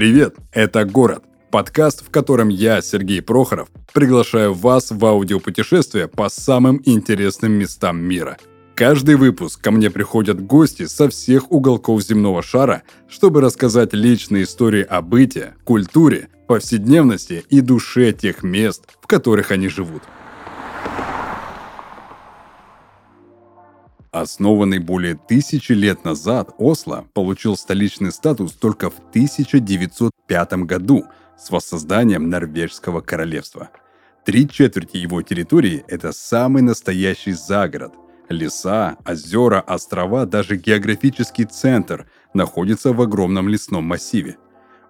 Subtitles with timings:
[0.00, 6.80] Привет, это «Город»– подкаст, в котором я, Сергей Прохоров, приглашаю вас в аудиопутешествие по самым
[6.86, 8.38] интересным местам мира.
[8.74, 14.86] Каждый выпуск ко мне приходят гости со всех уголков земного шара, чтобы рассказать личные истории
[14.88, 20.04] о быте, культуре, повседневности и душе тех мест, в которых они живут.
[24.12, 31.04] Основанный более тысячи лет назад, Осло получил столичный статус только в 1905 году
[31.38, 33.70] с воссозданием Норвежского королевства.
[34.24, 37.94] Три четверти его территории– это самый настоящий загород.
[38.28, 44.38] Леса, озера, острова, даже географический центр находятся в огромном лесном массиве.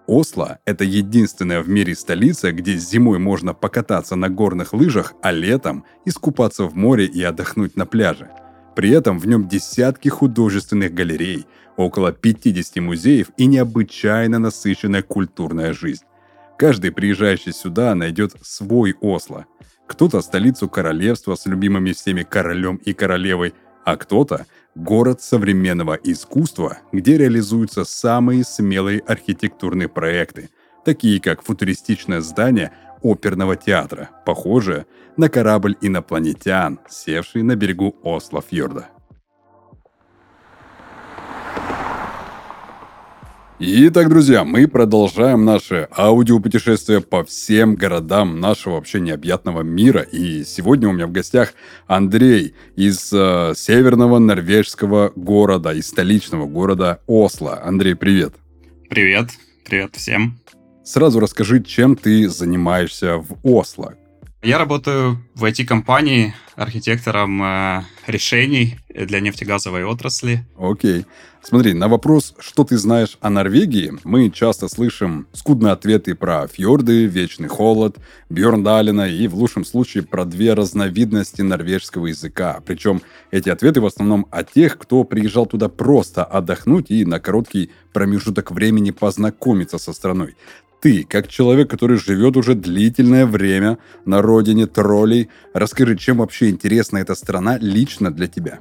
[0.07, 5.85] Осло– это единственная в мире столица, где зимой можно покататься на горных лыжах, а летом
[6.05, 8.31] искупаться в море и отдохнуть на пляже–
[8.75, 11.45] при этом в нем десятки художественных галерей,
[11.77, 16.03] около 50 музеев и необычайно насыщенная культурная жизнь.
[16.57, 19.45] Каждый приезжающий сюда найдет свой Осло.
[19.87, 27.17] Кто-то столицу королевства с любимыми всеми королем и королевой, а кто-то город современного искусства, где
[27.17, 30.49] реализуются самые смелые архитектурные проекты,
[30.85, 34.85] такие как футуристичное здание оперного театра, похожее
[35.17, 38.89] на корабль инопланетян, севший на берегу Осло-фьорда.
[43.63, 50.01] Итак, друзья, мы продолжаем наше аудиопутешествие по всем городам нашего вообще необъятного мира.
[50.01, 51.53] И сегодня у меня в гостях
[51.85, 57.61] Андрей из э, северного норвежского города, из столичного города Осло.
[57.63, 58.33] Андрей, привет.
[58.89, 59.29] Привет,
[59.63, 60.40] привет всем.
[60.91, 63.93] Сразу расскажи, чем ты занимаешься в Осло.
[64.43, 70.45] Я работаю в IT-компании архитектором э, решений для нефтегазовой отрасли.
[70.57, 71.05] Окей.
[71.43, 77.05] Смотри, на вопрос, что ты знаешь о Норвегии, мы часто слышим скудные ответы про фьорды,
[77.05, 77.97] вечный холод,
[78.29, 82.61] Бьорндалина и в лучшем случае про две разновидности норвежского языка.
[82.65, 87.71] Причем эти ответы в основном о тех, кто приезжал туда просто отдохнуть и на короткий
[87.91, 90.35] промежуток времени познакомиться со страной
[90.81, 96.97] ты, как человек, который живет уже длительное время на родине троллей, расскажи, чем вообще интересна
[96.97, 98.59] эта страна лично для тебя?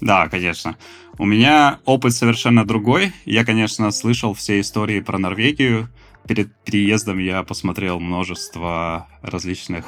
[0.00, 0.76] Да, конечно.
[1.18, 3.12] У меня опыт совершенно другой.
[3.24, 5.88] Я, конечно, слышал все истории про Норвегию.
[6.26, 9.84] Перед переездом я посмотрел множество различных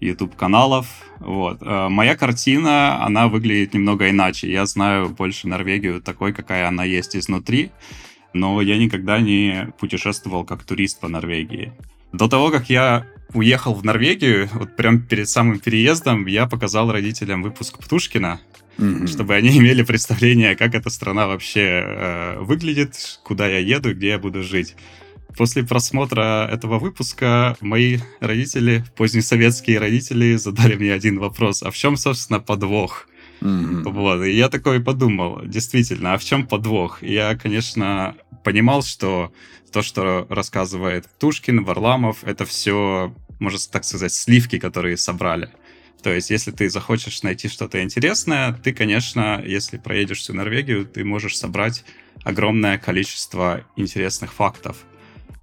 [0.00, 0.86] YouTube-каналов.
[1.18, 1.58] Вот.
[1.62, 4.50] Э, моя картина, она выглядит немного иначе.
[4.50, 7.70] Я знаю больше Норвегию такой, какая она есть изнутри
[8.32, 11.72] но я никогда не путешествовал как турист по Норвегии.
[12.12, 17.42] До того, как я уехал в Норвегию, вот прям перед самым переездом, я показал родителям
[17.42, 18.40] выпуск Птушкина,
[18.78, 19.06] mm-hmm.
[19.06, 24.18] чтобы они имели представление, как эта страна вообще э, выглядит, куда я еду, где я
[24.18, 24.76] буду жить.
[25.36, 31.62] После просмотра этого выпуска мои родители, позднесоветские родители, задали мне один вопрос.
[31.62, 33.06] А в чем, собственно, подвох?
[33.40, 33.90] Mm-hmm.
[33.90, 37.02] Вот, и я такой подумал, действительно, а в чем подвох?
[37.02, 39.32] Я, конечно, понимал, что
[39.72, 45.50] то, что рассказывает Тушкин, Варламов, это все, можно так сказать, сливки, которые собрали.
[46.02, 51.04] То есть, если ты захочешь найти что-то интересное, ты, конечно, если проедешь всю Норвегию, ты
[51.04, 51.84] можешь собрать
[52.22, 54.78] огромное количество интересных фактов.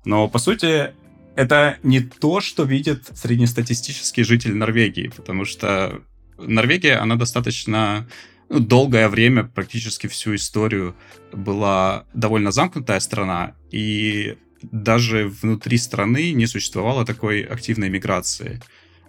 [0.06, 0.94] Но, по сути,
[1.36, 6.02] это не то, что видит среднестатистический житель Норвегии, потому что
[6.38, 8.08] Норвегия, она достаточно
[8.50, 10.96] ну, долгое время, практически всю историю,
[11.32, 18.62] была довольно замкнутая страна, и даже внутри страны не существовало такой активной миграции.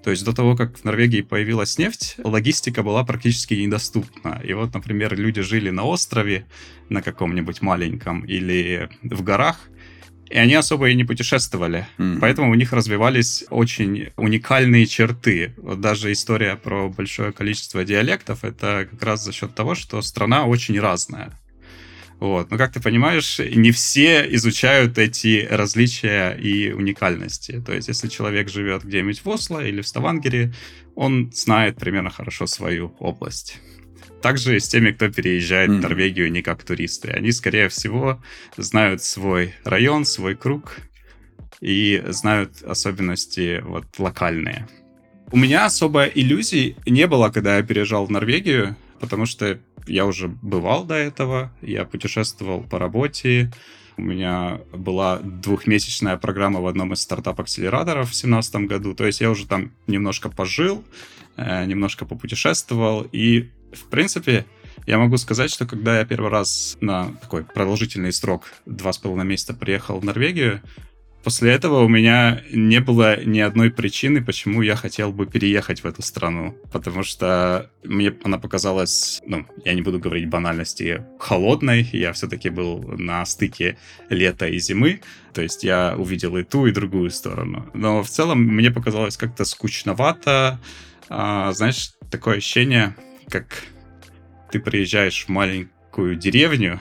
[0.03, 4.41] То есть до того, как в Норвегии появилась нефть, логистика была практически недоступна.
[4.45, 6.47] И вот, например, люди жили на острове,
[6.89, 9.59] на каком-нибудь маленьком, или в горах,
[10.29, 11.87] и они особо и не путешествовали.
[11.99, 12.19] Mm-hmm.
[12.21, 15.55] Поэтому у них развивались очень уникальные черты.
[15.57, 20.47] Вот даже история про большое количество диалектов это как раз за счет того, что страна
[20.47, 21.39] очень разная.
[22.19, 22.51] Вот.
[22.51, 27.63] Но, как ты понимаешь, не все изучают эти различия и уникальности.
[27.65, 30.55] То есть, если человек живет где-нибудь в Осло или в Ставангере,
[30.95, 33.61] он знает примерно хорошо свою область
[34.23, 35.79] также с теми, кто переезжает mm-hmm.
[35.79, 37.11] в Норвегию не как туристы.
[37.11, 38.21] Они, скорее всего,
[38.57, 40.77] знают свой район, свой круг
[41.61, 44.67] и знают особенности вот локальные.
[45.33, 50.29] У меня особо иллюзий не было, когда я переезжал в Норвегию, потому что я уже
[50.29, 53.51] бывал до этого, я путешествовал по работе,
[53.97, 59.31] у меня была двухмесячная программа в одном из стартап-акселераторов в 2017 году, то есть я
[59.31, 60.85] уже там немножко пожил,
[61.37, 64.47] э, немножко попутешествовал, и в принципе,
[64.87, 69.27] я могу сказать, что когда я первый раз на такой продолжительный срок, два с половиной
[69.27, 70.61] месяца, приехал в Норвегию,
[71.25, 75.87] после этого у меня не было ни одной причины, почему я хотел бы переехать в
[75.87, 76.57] эту страну.
[76.71, 81.83] Потому что мне она показалась, ну, я не буду говорить банальности, холодной.
[81.93, 83.77] Я все-таки был на стыке
[84.09, 85.01] лета и зимы.
[85.35, 87.69] То есть я увидел и ту, и другую сторону.
[87.75, 90.61] Но в целом мне показалось как-то скучновато.
[91.09, 92.95] А, знаешь, такое ощущение,
[93.29, 93.47] как
[94.51, 96.81] ты приезжаешь в маленькую деревню,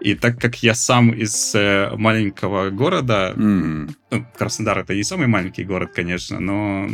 [0.00, 3.94] и так как я сам из э, маленького города, mm.
[4.10, 6.88] ну, Краснодар это не самый маленький город, конечно, но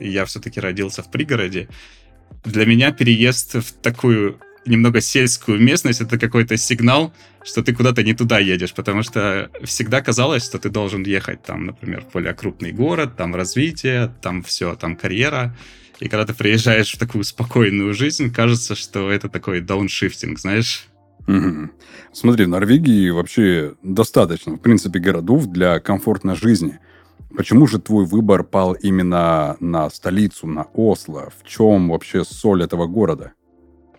[0.00, 1.68] я все-таки родился в пригороде,
[2.44, 7.12] для меня переезд в такую немного сельскую местность это какой-то сигнал,
[7.42, 11.66] что ты куда-то не туда едешь, потому что всегда казалось, что ты должен ехать там,
[11.66, 15.56] например, в более крупный город, там развитие, там все, там карьера.
[16.00, 20.86] И когда ты приезжаешь в такую спокойную жизнь, кажется, что это такой дауншифтинг, знаешь?
[21.26, 21.70] Угу.
[22.12, 26.78] Смотри, в Норвегии вообще достаточно, в принципе, городов для комфортной жизни.
[27.36, 31.30] Почему же твой выбор пал именно на столицу, на Осло?
[31.38, 33.32] В чем вообще соль этого города?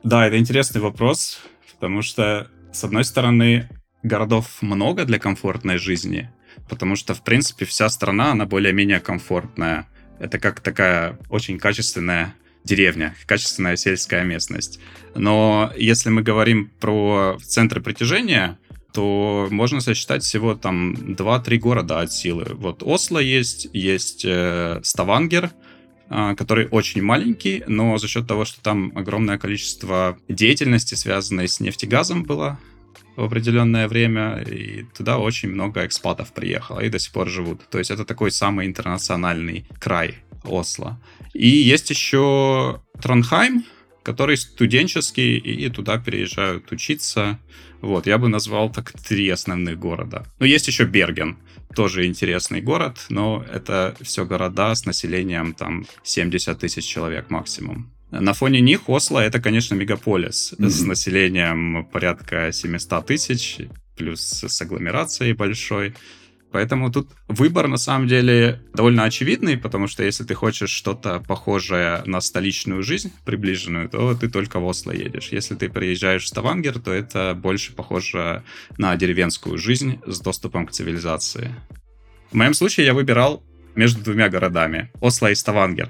[0.04, 1.40] Да, это интересный вопрос,
[1.74, 3.70] потому что, с одной стороны,
[4.02, 6.32] городов много для комфортной жизни,
[6.70, 9.88] потому что, в принципе, вся страна, она более-менее комфортная.
[10.20, 14.80] Это как такая очень качественная деревня, качественная сельская местность.
[15.16, 18.58] Но если мы говорим про центры притяжения,
[18.94, 22.48] то можно сосчитать всего там 2-3 города от силы.
[22.54, 25.52] Вот Осло есть, есть э, Ставангер,
[26.10, 31.60] э, который очень маленький, но за счет того, что там огромное количество деятельности, связанной с
[31.60, 32.60] нефтегазом, было
[33.16, 37.62] в определенное время, и туда очень много экспатов приехало и до сих пор живут.
[37.70, 41.00] То есть это такой самый интернациональный край Осло.
[41.34, 43.66] И есть еще Тронхайм,
[44.04, 47.40] который студенческий, и туда переезжают учиться.
[47.82, 50.26] Вот, я бы назвал так три основных города.
[50.40, 51.38] Ну, есть еще Берген,
[51.76, 57.92] тоже интересный город, но это все города с населением там 70 тысяч человек максимум.
[58.12, 60.70] На фоне них Осло это, конечно, мегаполис mm-hmm.
[60.70, 63.60] с населением порядка 700 тысяч,
[63.96, 65.94] плюс с агломерацией большой.
[66.52, 72.02] Поэтому тут выбор на самом деле довольно очевидный, потому что если ты хочешь что-то похожее
[72.06, 75.30] на столичную жизнь, приближенную, то ты только в Осло едешь.
[75.32, 78.44] Если ты приезжаешь в Ставангер, то это больше похоже
[78.80, 81.54] на деревенскую жизнь с доступом к цивилизации.
[82.32, 83.44] В моем случае я выбирал
[83.76, 85.90] между двумя городами, Осло и Ставангер.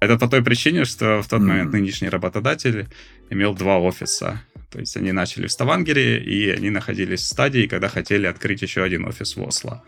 [0.00, 2.86] Это по той причине, что в тот момент нынешний работодатель
[3.28, 4.42] имел два офиса.
[4.70, 8.82] То есть они начали в Ставангере, и они находились в стадии, когда хотели открыть еще
[8.82, 9.82] один офис в Осло.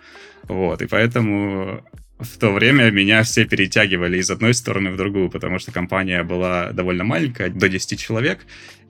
[0.49, 1.83] Вот, и поэтому
[2.19, 6.73] в то время меня все перетягивали из одной стороны в другую, потому что компания была
[6.73, 8.41] довольно маленькая, до 10 человек,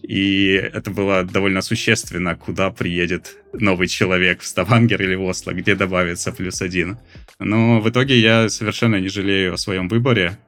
[0.03, 5.75] и это было довольно существенно, куда приедет новый человек в Ставангер или в Осло, где
[5.75, 6.99] добавится плюс один.
[7.39, 10.39] Но в итоге я совершенно не жалею о своем выборе,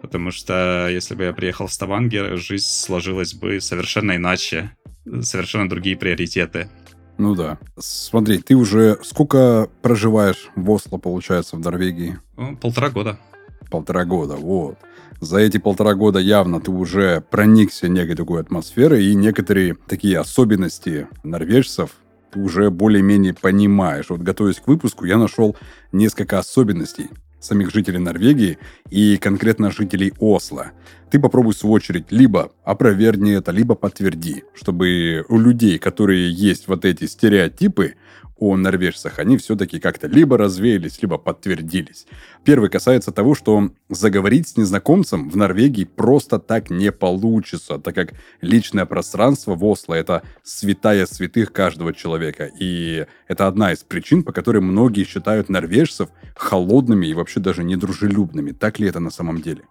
[0.00, 4.72] потому что если бы я приехал в Ставангер, жизнь сложилась бы совершенно иначе
[5.22, 6.68] совершенно другие приоритеты.
[7.18, 7.58] Ну да.
[7.78, 12.18] Смотри, ты уже сколько проживаешь в Осло, получается, в Норвегии?
[12.60, 13.18] Полтора года.
[13.70, 14.78] Полтора года, вот.
[15.20, 21.08] За эти полтора года явно ты уже проникся некой такой атмосферой, и некоторые такие особенности
[21.22, 21.90] норвежцев
[22.32, 24.06] ты уже более-менее понимаешь.
[24.08, 25.56] Вот готовясь к выпуску, я нашел
[25.92, 27.10] несколько особенностей
[27.40, 28.58] самих жителей Норвегии
[28.90, 30.72] и конкретно жителей Осло.
[31.10, 36.84] Ты попробуй свою очередь либо опровергни это, либо подтверди, чтобы у людей, которые есть вот
[36.84, 37.94] эти стереотипы,
[38.40, 42.06] о норвежцах, они все-таки как-то либо развеялись, либо подтвердились.
[42.42, 48.14] Первый касается того, что заговорить с незнакомцем в Норвегии просто так не получится, так как
[48.40, 52.50] личное пространство в Осло– это святая святых каждого человека.
[52.58, 58.52] И это одна из причин, по которой многие считают норвежцев холодными и вообще даже недружелюбными.
[58.52, 59.62] Так ли это на самом деле?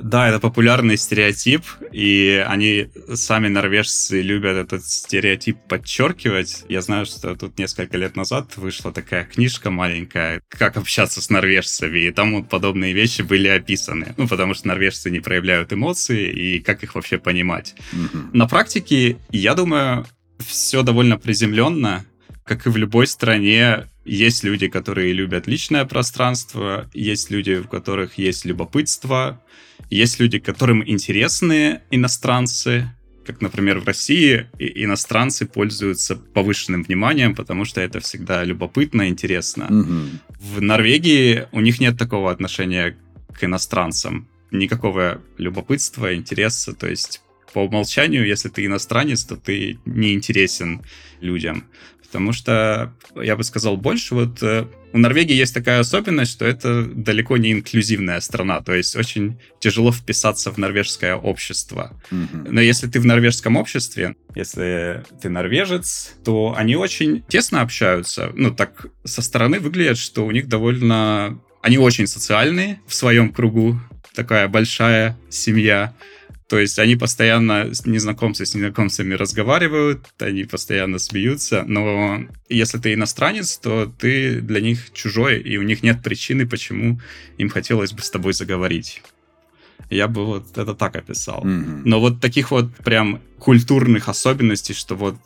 [0.00, 6.64] Да, это популярный стереотип, и они сами норвежцы любят этот стереотип подчеркивать.
[6.68, 11.98] Я знаю, что тут несколько лет назад вышла такая книжка маленькая «Как общаться с норвежцами»,
[11.98, 14.14] и там вот подобные вещи были описаны.
[14.16, 17.74] Ну, потому что норвежцы не проявляют эмоции, и как их вообще понимать.
[17.92, 18.30] Mm-hmm.
[18.32, 20.06] На практике, я думаю,
[20.38, 22.04] все довольно приземленно,
[22.44, 28.16] как и в любой стране, есть люди, которые любят личное пространство, есть люди, у которых
[28.16, 29.42] есть любопытство,
[29.90, 32.90] есть люди, которым интересны иностранцы,
[33.26, 39.66] как, например, в России иностранцы пользуются повышенным вниманием, потому что это всегда любопытно, интересно.
[39.66, 40.02] Угу.
[40.40, 42.96] В Норвегии у них нет такого отношения
[43.38, 44.28] к иностранцам.
[44.50, 46.72] Никакого любопытства, интереса.
[46.72, 47.20] То есть
[47.52, 50.82] по умолчанию, если ты иностранец, то ты не интересен
[51.20, 51.64] людям.
[52.10, 56.84] Потому что, я бы сказал, больше вот э, у Норвегии есть такая особенность, что это
[56.84, 62.00] далеко не инклюзивная страна, то есть очень тяжело вписаться в норвежское общество.
[62.10, 62.48] Mm-hmm.
[62.50, 68.32] Но если ты в норвежском обществе, если ты норвежец, то они очень тесно общаются.
[68.34, 71.38] Ну, так со стороны выглядит, что у них довольно...
[71.60, 73.78] Они очень социальные в своем кругу,
[74.14, 75.92] такая большая семья.
[76.48, 82.94] То есть они постоянно с незнакомцы с незнакомцами разговаривают, они постоянно смеются, но если ты
[82.94, 87.00] иностранец, то ты для них чужой, и у них нет причины, почему
[87.36, 89.02] им хотелось бы с тобой заговорить.
[89.90, 91.44] Я бы вот это так описал.
[91.44, 91.82] Mm-hmm.
[91.84, 95.16] Но вот таких вот прям культурных особенностей, что вот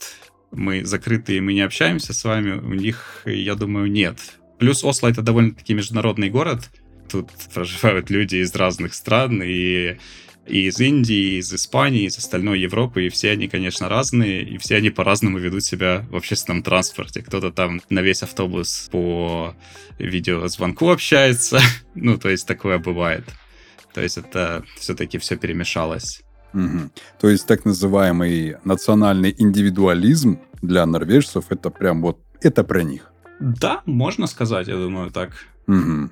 [0.50, 4.18] мы закрытые, мы не общаемся с вами, у них, я думаю, нет.
[4.58, 6.68] Плюс Осло это довольно-таки международный город,
[7.08, 9.98] тут проживают люди из разных стран, и
[10.46, 14.42] и из Индии, и из Испании, и из остальной Европы, и все они, конечно, разные,
[14.42, 17.22] и все они по-разному ведут себя в общественном транспорте.
[17.22, 19.54] Кто-то там на весь автобус по
[19.98, 21.60] видеозвонку общается,
[21.94, 23.24] ну, то есть такое бывает.
[23.94, 26.22] То есть это все-таки все перемешалось.
[26.54, 26.90] Угу.
[27.20, 33.10] То есть так называемый национальный индивидуализм для норвежцев это прям вот это про них.
[33.40, 35.30] Да, можно сказать, я думаю, так.
[35.66, 36.10] Угу.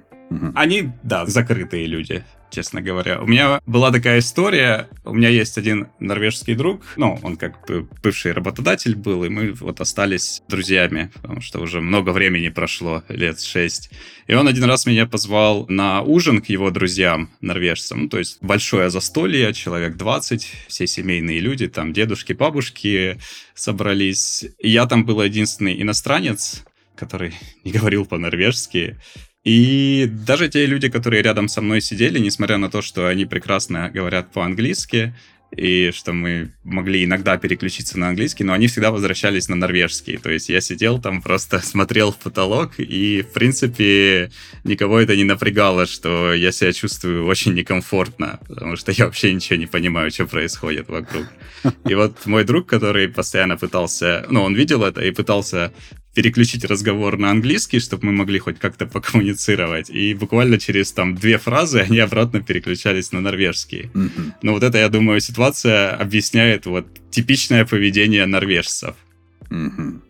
[0.55, 3.21] Они, да, закрытые люди честно говоря.
[3.21, 4.89] У меня была такая история.
[5.05, 9.53] У меня есть один норвежский друг, ну, он как бы бывший работодатель был, и мы
[9.53, 13.91] вот остались друзьями, потому что уже много времени прошло, лет шесть.
[14.27, 18.03] И он один раз меня позвал на ужин к его друзьям, норвежцам.
[18.03, 23.19] Ну, то есть большое застолье, человек 20, все семейные люди, там дедушки, бабушки
[23.55, 24.45] собрались.
[24.59, 26.65] И я там был единственный иностранец,
[26.97, 27.35] который
[27.65, 28.99] не говорил по-норвежски.
[29.45, 33.91] И даже те люди, которые рядом со мной сидели, несмотря на то, что они прекрасно
[33.91, 35.15] говорят по-английски,
[35.57, 40.17] и что мы могли иногда переключиться на английский, но они всегда возвращались на норвежский.
[40.17, 44.31] То есть я сидел там, просто смотрел в потолок, и, в принципе,
[44.65, 49.57] никого это не напрягало, что я себя чувствую очень некомфортно, потому что я вообще ничего
[49.57, 51.27] не понимаю, что происходит вокруг.
[51.89, 55.73] И вот мой друг, который постоянно пытался, ну, он видел это и пытался
[56.15, 59.91] переключить разговор на английский, чтобы мы могли хоть как-то покоммуницировать.
[59.91, 63.91] И буквально через там две фразы они обратно переключались на норвежский.
[63.95, 64.33] Mm-hmm.
[64.43, 68.97] Но вот это, я думаю, ситуация объясняет вот типичное поведение норвежцев.
[69.51, 70.01] Mm-hmm.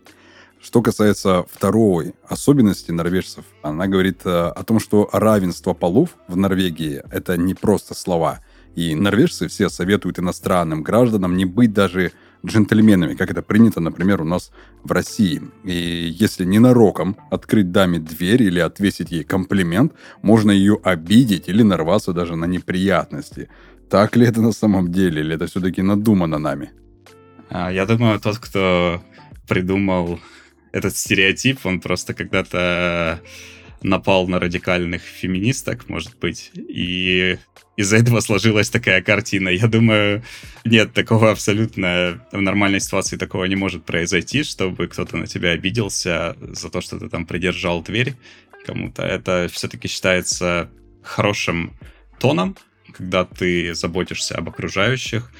[0.63, 7.03] Что касается второй особенности норвежцев, она говорит э, о том, что равенство полов в Норвегии—
[7.11, 8.41] это не просто слова.
[8.77, 12.13] И норвежцы все советуют иностранным гражданам не быть даже
[12.45, 14.53] джентльменами, как это принято, например, у нас
[14.85, 15.43] в России.
[15.65, 19.93] И если ненароком открыть даме дверь или отвесить ей комплимент,
[20.23, 23.49] можно ее обидеть или нарваться даже на неприятности.
[23.91, 26.71] Так ли это на самом деле, или это все-таки надумано нами?
[27.51, 29.03] А, я думаю, тот, кто
[29.49, 30.21] придумал
[30.73, 33.21] этот стереотип, он просто когда-то
[33.83, 37.39] напал на радикальных феминисток, может быть, и
[37.77, 39.49] из-за этого сложилась такая картина.
[39.49, 40.23] Я думаю,
[40.65, 46.37] нет, такого абсолютно в нормальной ситуации такого не может произойти, чтобы кто-то на тебя обиделся
[46.41, 48.17] за то, что ты там придержал дверь
[48.67, 49.03] кому-то.
[49.03, 50.71] Это все-таки считается
[51.03, 51.73] хорошим
[52.19, 52.57] тоном,
[52.93, 55.31] когда ты заботишься об окружающих.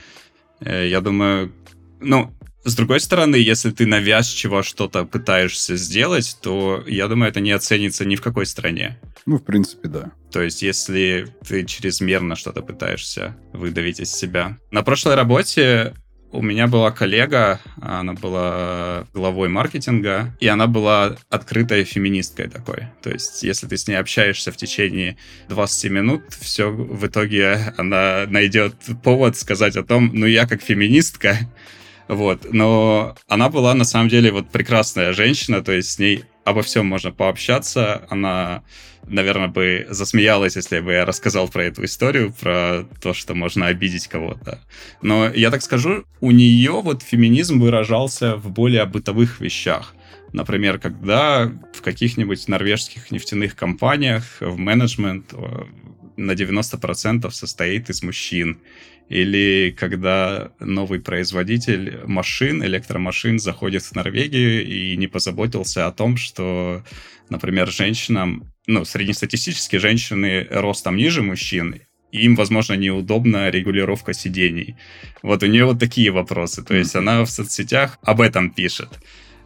[0.61, 1.53] Э, я думаю,
[2.01, 2.33] ну,
[2.65, 8.05] с другой стороны, если ты навязчиво что-то пытаешься сделать, то, я думаю, это не оценится
[8.05, 8.99] ни в какой стране.
[9.27, 10.13] Ну, в принципе, да.
[10.31, 14.59] То есть, если ты чрезмерно что-то пытаешься выдавить из себя.
[14.71, 15.95] На прошлой работе
[16.33, 22.87] у меня была коллега, она была главой маркетинга, и она была открытой феминисткой такой.
[23.03, 25.17] То есть, если ты с ней общаешься в течение
[25.49, 31.39] 20 минут, все в итоге она найдет повод сказать о том, ну я как феминистка,
[32.11, 36.63] вот, но она была на самом деле вот прекрасная женщина, то есть с ней обо
[36.63, 38.05] всем можно пообщаться.
[38.11, 38.65] Она,
[39.07, 44.09] наверное, бы засмеялась, если бы я рассказал про эту историю, про то, что можно обидеть
[44.09, 44.59] кого-то.
[45.03, 49.95] Но я так скажу, у нее вот феминизм выражался в более бытовых вещах.
[50.33, 55.65] Например, когда в каких-нибудь норвежских нефтяных компаниях в менеджмент э,
[56.17, 58.59] на 90% состоит из мужчин.
[59.11, 66.85] Или когда новый производитель машин, электромашин заходит в Норвегию и не позаботился о том, что,
[67.29, 71.81] например, женщинам, ну, среднестатистически женщины ростом ниже мужчин,
[72.13, 74.77] им, возможно, неудобна регулировка сидений.
[75.25, 76.63] Вот у нее вот такие вопросы.
[76.63, 78.91] То есть она в соцсетях об этом пишет,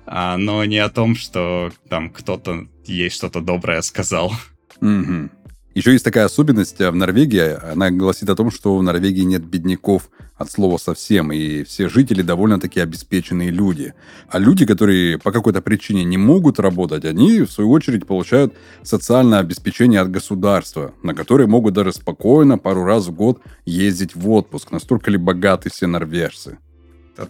[0.04, 4.34] а, но не о том, что там кто-то ей что-то доброе сказал.
[4.82, 5.30] Mm-hmm.
[5.74, 7.72] Еще есть такая особенность в Норвегии.
[7.72, 12.22] Она гласит о том, что в Норвегии нет бедняков от слова совсем, и все жители
[12.22, 13.92] довольно-таки обеспеченные люди.
[14.28, 19.40] А люди, которые по какой-то причине не могут работать, они, в свою очередь, получают социальное
[19.40, 24.70] обеспечение от государства, на которые могут даже спокойно пару раз в год ездить в отпуск.
[24.70, 26.58] Настолько ли богаты все норвежцы?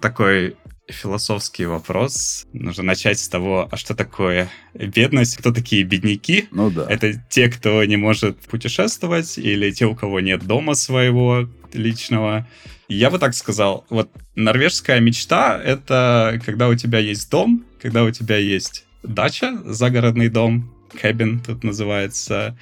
[0.01, 0.57] Такой
[0.89, 2.47] философский вопрос.
[2.53, 6.49] Нужно начать с того, а что такое бедность, кто такие бедняки?
[6.51, 6.87] Ну да.
[6.89, 12.47] Это те, кто не может путешествовать, или те, у кого нет дома своего личного.
[12.89, 18.11] Я бы так сказал, вот норвежская мечта— это когда у тебя есть дом, когда у
[18.11, 22.57] тебя есть дача, загородный дом, кэбин тут называется,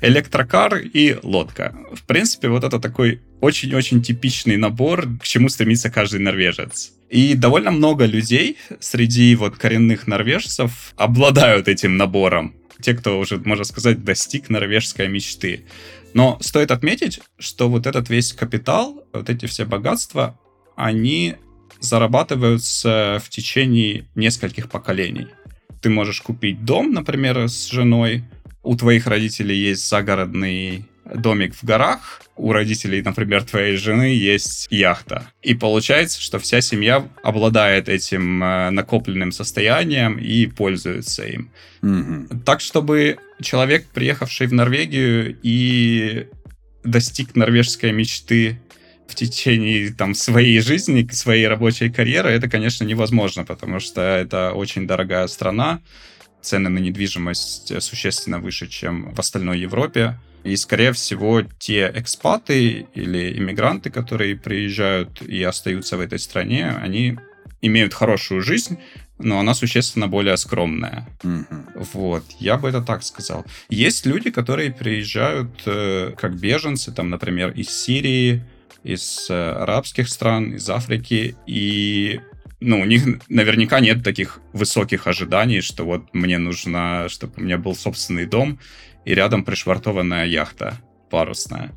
[0.00, 1.74] электрокар и лодка.
[1.94, 6.92] В принципе, вот это такой очень-очень типичный набор, к чему стремится каждый норвежец.
[7.10, 12.54] И довольно много людей среди вот коренных норвежцев обладают этим набором.
[12.80, 15.66] Те, кто уже, можно сказать, достиг норвежской мечты.
[16.14, 20.40] Но стоит отметить, что вот этот весь капитал, вот эти все богатства,
[20.74, 21.34] они
[21.80, 25.26] зарабатываются в течение нескольких поколений.
[25.82, 28.24] Ты можешь купить дом, например, с женой,
[28.62, 35.30] у твоих родителей есть загородный домик в горах, у родителей, например, твоей жены есть яхта.
[35.42, 41.50] И получается, что вся семья обладает этим э, накопленным состоянием и пользуется им.
[41.82, 42.40] Mm-hmm.
[42.44, 46.26] Так, чтобы человек, приехавший в Норвегию и
[46.82, 48.60] достиг норвежской мечты
[49.06, 54.86] в течение там, своей жизни, своей рабочей карьеры, это, конечно, невозможно, потому что это очень
[54.86, 55.80] дорогая страна,
[56.40, 60.18] цены на недвижимость существенно выше, чем в остальной Европе.
[60.44, 67.18] И, скорее всего, те экспаты или иммигранты, которые приезжают и остаются в этой стране, они
[67.62, 68.78] имеют хорошую жизнь,
[69.18, 71.08] но она существенно более скромная.
[71.22, 71.86] Mm-hmm.
[71.92, 73.46] Вот, я бы это так сказал.
[73.70, 78.44] Есть люди, которые приезжают э, как беженцы, там, например, из Сирии,
[78.82, 82.20] из э, арабских стран, из Африки, и
[82.60, 87.56] ну, у них наверняка нет таких высоких ожиданий, что вот мне нужно, чтобы у меня
[87.56, 88.58] был собственный дом,
[89.04, 90.78] и рядом пришвартованная яхта
[91.10, 91.72] парусная.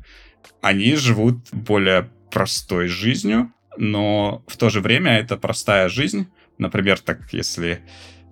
[0.60, 6.28] Они живут более простой жизнью, но в то же время это простая жизнь.
[6.58, 7.80] Например, так если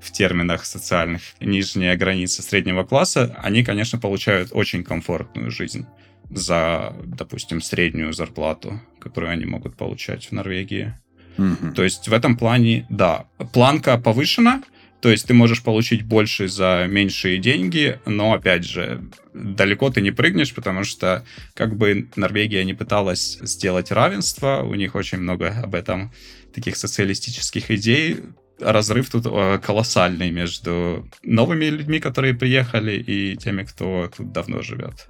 [0.01, 5.87] в терминах социальных нижняя граница среднего класса, они, конечно, получают очень комфортную жизнь
[6.31, 10.95] за, допустим, среднюю зарплату, которую они могут получать в Норвегии.
[11.39, 11.73] Mm-hmm.
[11.73, 14.63] То есть в этом плане, да, планка повышена,
[15.01, 19.05] то есть ты можешь получить больше за меньшие деньги, но, опять же,
[19.35, 24.95] далеко ты не прыгнешь, потому что как бы Норвегия не пыталась сделать равенство, у них
[24.95, 26.13] очень много об этом
[26.55, 28.17] таких социалистических идей,
[28.59, 35.09] разрыв тут э, колоссальный между новыми людьми, которые приехали, и теми, кто тут давно живет.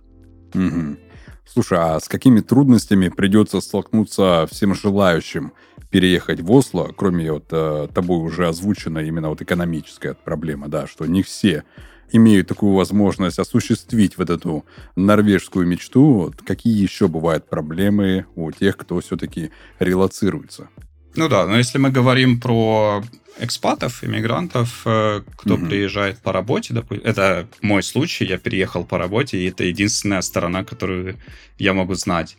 [0.55, 0.97] Угу.
[1.47, 5.53] Слушай, а с какими трудностями придется столкнуться всем желающим
[5.97, 11.07] переехать в Осло, кроме вот э, тобой уже озвучена именно вот экономическая проблема, да, что
[11.07, 11.65] не все
[12.13, 18.77] имеют такую возможность осуществить вот эту норвежскую мечту, вот какие еще бывают проблемы у тех,
[18.77, 20.69] кто все-таки релацируется?
[21.15, 23.03] Ну да, но если мы говорим про
[23.39, 25.65] экспатов, иммигрантов, э, кто угу.
[25.65, 30.63] приезжает по работе, допустим, это мой случай, я переехал по работе, и это единственная сторона,
[30.63, 31.17] которую
[31.59, 32.37] я могу знать.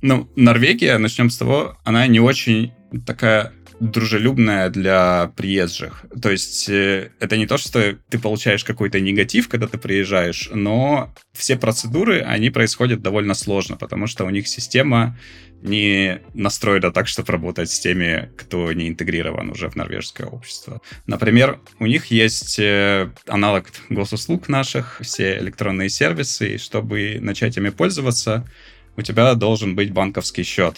[0.00, 2.72] Ну, Норвегия, начнем с того, она не очень
[3.06, 6.04] такая дружелюбная для приезжих.
[6.20, 11.12] То есть э, это не то, что ты получаешь какой-то негатив, когда ты приезжаешь, но
[11.32, 15.18] все процедуры, они происходят довольно сложно, потому что у них система
[15.62, 20.80] не настроена так, чтобы работать с теми, кто не интегрирован уже в норвежское общество.
[21.06, 27.70] Например, у них есть э, аналог госуслуг наших, все электронные сервисы, и чтобы начать ими
[27.70, 28.46] пользоваться,
[28.96, 30.76] у тебя должен быть банковский счет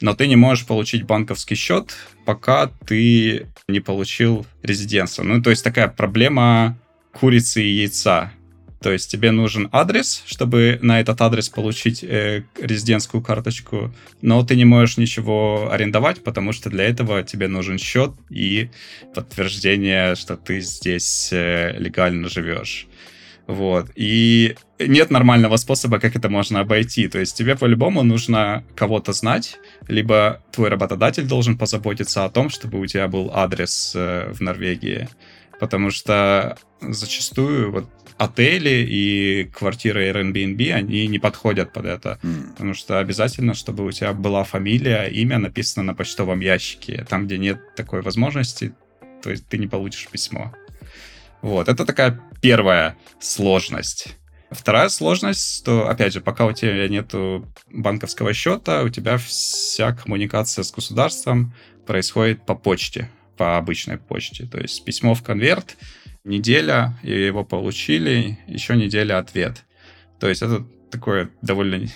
[0.00, 5.22] но ты не можешь получить банковский счет, пока ты не получил резидентство.
[5.22, 6.78] Ну, то есть такая проблема
[7.12, 8.32] курицы и яйца.
[8.80, 14.56] То есть тебе нужен адрес, чтобы на этот адрес получить э, резидентскую карточку, но ты
[14.56, 18.70] не можешь ничего арендовать, потому что для этого тебе нужен счет и
[19.14, 22.86] подтверждение, что ты здесь э, легально живешь.
[23.50, 23.90] Вот.
[23.96, 27.08] И нет нормального способа, как это можно обойти.
[27.08, 29.56] То есть тебе по-любому нужно кого-то знать,
[29.88, 35.08] либо твой работодатель должен позаботиться о том, чтобы у тебя был адрес э, в Норвегии.
[35.58, 42.20] Потому что зачастую вот отели и квартиры Airbnb, они не подходят под это.
[42.22, 42.52] Mm.
[42.52, 47.04] Потому что обязательно, чтобы у тебя была фамилия, имя написано на почтовом ящике.
[47.08, 48.72] Там, где нет такой возможности,
[49.22, 50.52] то есть ты не получишь письмо.
[51.42, 54.16] Вот, это такая первая сложность.
[54.50, 60.64] Вторая сложность, что, опять же, пока у тебя нету банковского счета, у тебя вся коммуникация
[60.64, 61.54] с государством
[61.86, 64.46] происходит по почте, по обычной почте.
[64.46, 65.76] То есть письмо в конверт,
[66.24, 69.64] неделя, и его получили, еще неделя ответ.
[70.18, 71.86] То есть это такое довольно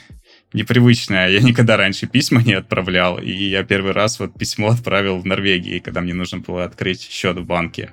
[0.52, 1.30] непривычное.
[1.30, 5.80] Я никогда раньше письма не отправлял, и я первый раз вот письмо отправил в Норвегии,
[5.80, 7.90] когда мне нужно было открыть счет в банке.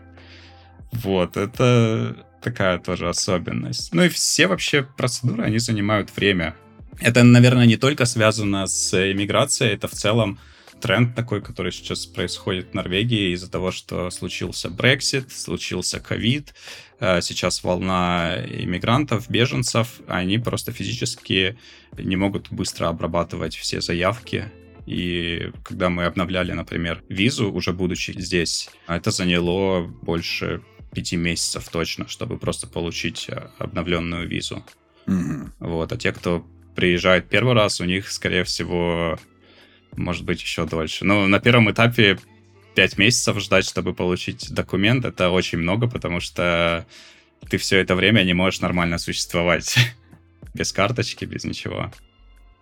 [0.92, 3.94] Вот, это такая тоже особенность.
[3.94, 6.56] Ну и все вообще процедуры, они занимают время.
[7.00, 10.40] Это, наверное, не только связано с иммиграцией, это в целом
[10.82, 16.54] тренд такой, который сейчас происходит в Норвегии из-за того, что случился Brexit, случился ковид,
[17.00, 21.58] э, сейчас волна иммигрантов, беженцев, они просто физически
[21.98, 24.52] не могут быстро обрабатывать все заявки.
[24.88, 30.62] И когда мы обновляли, например, визу, уже будучи здесь, это заняло больше
[30.94, 34.64] пяти месяцев точно, чтобы просто получить э, обновленную визу.
[35.08, 35.52] Mm-hmm.
[35.60, 39.20] Вот, а те, кто приезжает первый раз, у них, скорее всего,
[39.96, 41.06] может быть, еще дольше.
[41.06, 42.20] Но на первом этапе
[42.76, 46.86] пять месяцев ждать, чтобы получить документ, это очень много, потому что
[47.50, 49.78] ты все это время не можешь нормально существовать.
[50.54, 51.92] без карточки, без ничего.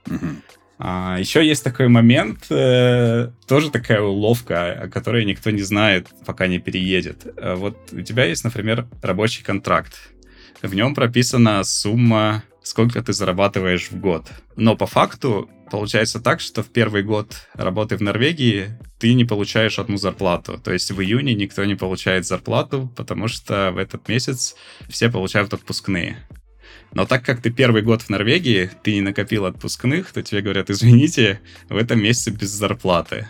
[0.05, 0.35] Mm-hmm.
[0.81, 6.47] А, еще есть такой момент, э, тоже такая уловка, о которой никто не знает, пока
[6.47, 7.27] не переедет.
[7.35, 10.13] Э, вот у тебя есть, например, рабочий контракт.
[10.61, 14.27] В нем прописана сумма, сколько ты зарабатываешь в год.
[14.55, 19.79] Но по факту получается так, что в первый год работы в Норвегии ты не получаешь
[19.79, 20.57] одну зарплату.
[20.63, 24.55] То есть в июне никто не получает зарплату, потому что в этот месяц
[24.87, 26.25] все получают отпускные.
[26.93, 30.69] Но так как ты первый год в Норвегии, ты не накопил отпускных, то тебе говорят,
[30.69, 33.27] извините, в этом месяце без зарплаты.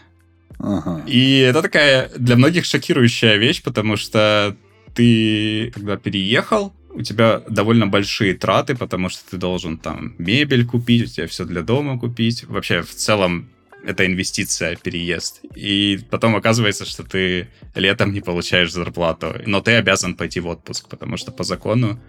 [0.60, 1.04] Ага.
[1.06, 4.56] И это такая для многих шокирующая вещь, потому что
[4.94, 11.04] ты, когда переехал, у тебя довольно большие траты, потому что ты должен там мебель купить,
[11.04, 12.44] у тебя все для дома купить.
[12.46, 13.50] Вообще, в целом,
[13.86, 15.42] это инвестиция, переезд.
[15.56, 20.90] И потом оказывается, что ты летом не получаешь зарплату, но ты обязан пойти в отпуск,
[20.90, 22.00] потому что по закону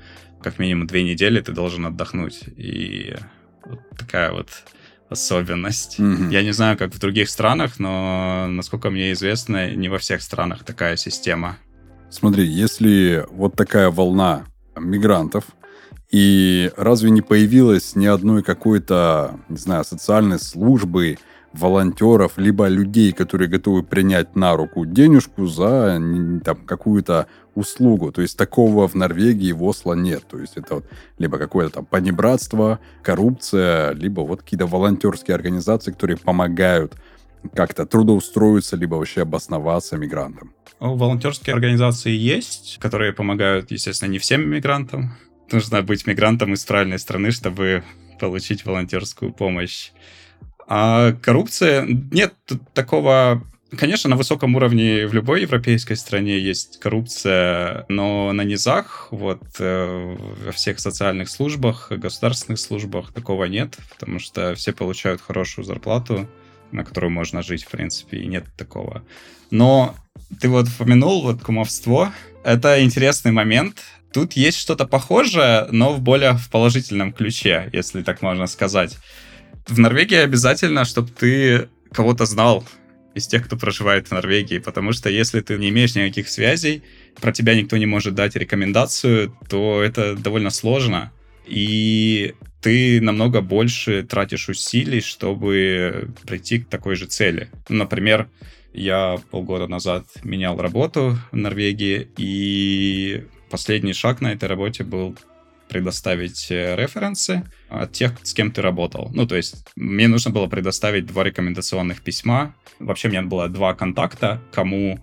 [0.42, 2.40] как минимум две недели ты должен отдохнуть.
[2.56, 3.14] И
[3.64, 4.48] вот такая вот
[5.08, 5.98] особенность.
[5.98, 6.30] Mm-hmm.
[6.30, 10.64] Я не знаю, как в других странах, но, насколько мне известно, не во всех странах
[10.64, 11.58] такая система.
[12.10, 15.44] Смотри, если вот такая волна мигрантов,
[16.10, 21.18] и разве не появилось ни одной какой-то, не знаю, социальной службы,
[21.52, 26.00] волонтеров, либо людей, которые готовы принять на руку денежку за
[26.44, 28.12] там, какую-то услугу.
[28.12, 30.24] То есть такого в Норвегии, в Осло нет.
[30.28, 30.84] То есть это вот
[31.18, 36.94] либо какое-то там понебратство, коррупция, либо вот какие-то волонтерские организации, которые помогают
[37.54, 40.52] как-то трудоустроиться, либо вообще обосноваться мигрантам.
[40.78, 45.16] Волонтерские организации есть, которые помогают, естественно, не всем мигрантам.
[45.50, 47.82] Нужно быть мигрантом из правильной страны, чтобы
[48.20, 49.90] получить волонтерскую помощь.
[50.70, 51.84] А коррупция...
[51.84, 52.32] Нет
[52.74, 53.44] такого...
[53.76, 60.16] Конечно, на высоком уровне в любой европейской стране есть коррупция, но на низах, вот э,
[60.44, 66.28] во всех социальных службах, государственных службах такого нет, потому что все получают хорошую зарплату,
[66.72, 69.02] на которую можно жить, в принципе, и нет такого.
[69.52, 69.94] Но
[70.40, 72.12] ты вот упомянул вот кумовство.
[72.44, 73.82] Это интересный момент.
[74.12, 78.96] Тут есть что-то похожее, но в более в положительном ключе, если так можно сказать
[79.70, 82.64] в Норвегии обязательно, чтобы ты кого-то знал
[83.14, 86.82] из тех, кто проживает в Норвегии, потому что если ты не имеешь никаких связей,
[87.20, 91.12] про тебя никто не может дать рекомендацию, то это довольно сложно.
[91.46, 97.48] И ты намного больше тратишь усилий, чтобы прийти к такой же цели.
[97.68, 98.28] Например,
[98.72, 105.16] я полгода назад менял работу в Норвегии, и последний шаг на этой работе был
[105.70, 109.10] предоставить э, референсы от тех, с кем ты работал.
[109.14, 112.54] Ну, то есть мне нужно было предоставить два рекомендационных письма.
[112.80, 114.98] Вообще, меня было два контакта, кому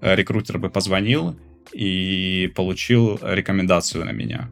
[0.00, 1.38] э, рекрутер бы позвонил
[1.72, 4.50] и получил рекомендацию на меня.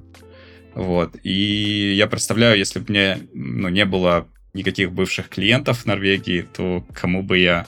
[0.75, 1.17] Вот.
[1.23, 6.85] И я представляю, если бы мне ну, не было никаких бывших клиентов в Норвегии, то
[6.95, 7.67] кому бы я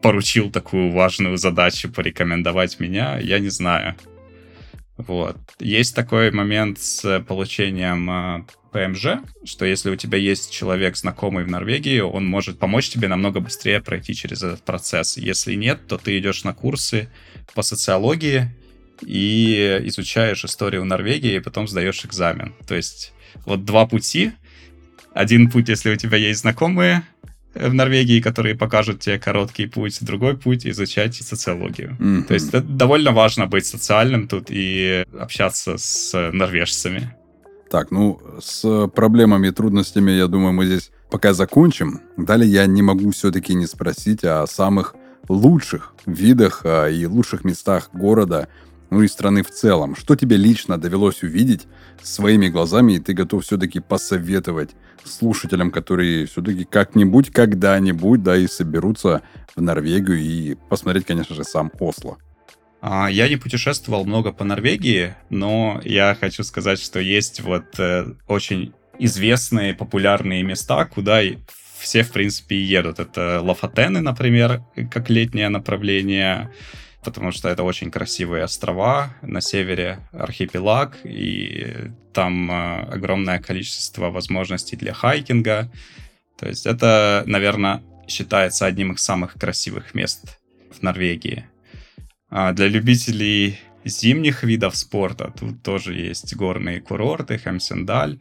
[0.00, 3.94] поручил такую важную задачу порекомендовать меня, я не знаю.
[4.96, 5.36] Вот.
[5.58, 11.48] Есть такой момент с получением э, ПМЖ, что если у тебя есть человек знакомый в
[11.48, 15.16] Норвегии, он может помочь тебе намного быстрее пройти через этот процесс.
[15.16, 17.08] Если нет, то ты идешь на курсы
[17.54, 18.50] по социологии
[19.00, 22.54] и изучаешь историю Норвегии, и потом сдаешь экзамен.
[22.66, 23.12] То есть
[23.44, 24.32] вот два пути.
[25.14, 27.02] Один путь, если у тебя есть знакомые,
[27.54, 31.96] в Норвегии, которые покажут тебе короткий путь, другой путь изучать социологию.
[31.98, 32.22] Mm-hmm.
[32.24, 37.14] То есть это довольно важно быть социальным тут и общаться с норвежцами.
[37.70, 42.00] Так, ну, с проблемами и трудностями, я думаю, мы здесь пока закончим.
[42.16, 44.94] Далее я не могу все-таки не спросить о самых
[45.28, 48.48] лучших видах а, и лучших местах города,
[48.92, 49.96] ну и страны в целом.
[49.96, 51.66] Что тебе лично довелось увидеть
[52.02, 54.70] своими глазами, и ты готов все-таки посоветовать
[55.04, 59.22] слушателям, которые все-таки как-нибудь, когда-нибудь, да, и соберутся
[59.56, 62.18] в Норвегию и посмотреть, конечно же, сам Осло.
[62.82, 68.12] А, я не путешествовал много по Норвегии, но я хочу сказать, что есть вот э,
[68.26, 71.22] очень известные, популярные места, куда
[71.78, 72.98] все, в принципе, едут.
[72.98, 76.50] Это Лафатены, например, как летнее направление,
[77.02, 84.76] потому что это очень красивые острова на севере, архипелаг, и там э, огромное количество возможностей
[84.76, 85.70] для хайкинга.
[86.38, 90.38] То есть это, наверное, считается одним из самых красивых мест
[90.70, 91.46] в Норвегии.
[92.30, 98.18] А для любителей зимних видов спорта тут тоже есть горные курорты, Хемсендаль,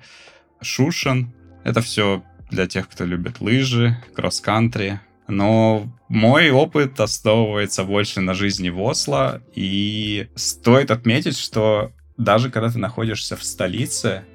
[0.62, 1.34] Шушен.
[1.64, 5.00] Это все для тех, кто любит лыжи, кросс-кантри.
[5.32, 12.70] Но мой опыт основывается больше на жизни в Осло, и стоит отметить, что даже когда
[12.70, 14.26] ты находишься в столице,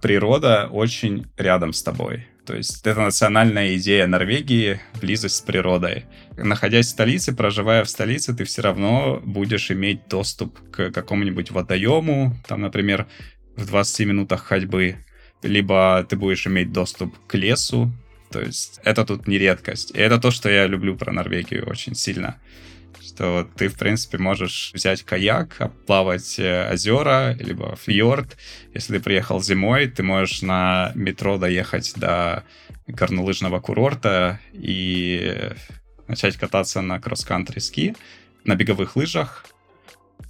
[0.00, 2.26] природа очень рядом с тобой.
[2.46, 6.06] То есть это национальная идея Норвегии, близость с природой.
[6.38, 12.34] Находясь в столице, проживая в столице, ты все равно будешь иметь доступ к какому-нибудь водоему,
[12.46, 13.06] там, например,
[13.54, 14.96] в 20 минутах ходьбы,
[15.42, 17.92] либо ты будешь иметь доступ к лесу.
[18.30, 19.90] То есть это тут не редкость.
[19.92, 22.38] И это то, что я люблю про Норвегию очень сильно
[23.18, 28.36] что ты, в принципе, можешь взять каяк, плавать э, озера, либо фьорд.
[28.74, 32.44] Если ты приехал зимой, ты можешь на метро доехать до
[32.86, 35.50] горнолыжного курорта и
[36.06, 37.96] начать кататься на кросс-кантри ски,
[38.44, 39.46] на беговых лыжах.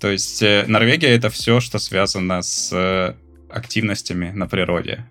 [0.01, 3.15] То есть э, Норвегия— это все, что связано с э,
[3.51, 5.05] активностями на природе.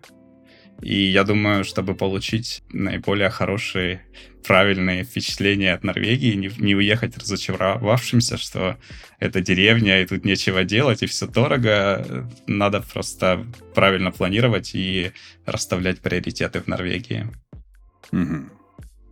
[0.82, 4.04] И я думаю, чтобы получить наиболее хорошие,
[4.46, 8.78] правильные впечатления от Норвегии, не, не уехать разочаровавшимся, что
[9.20, 15.12] это деревня, и тут нечего делать, и все дорого, надо просто правильно планировать и
[15.46, 17.28] расставлять приоритеты в Норвегии.
[18.12, 18.50] Угу.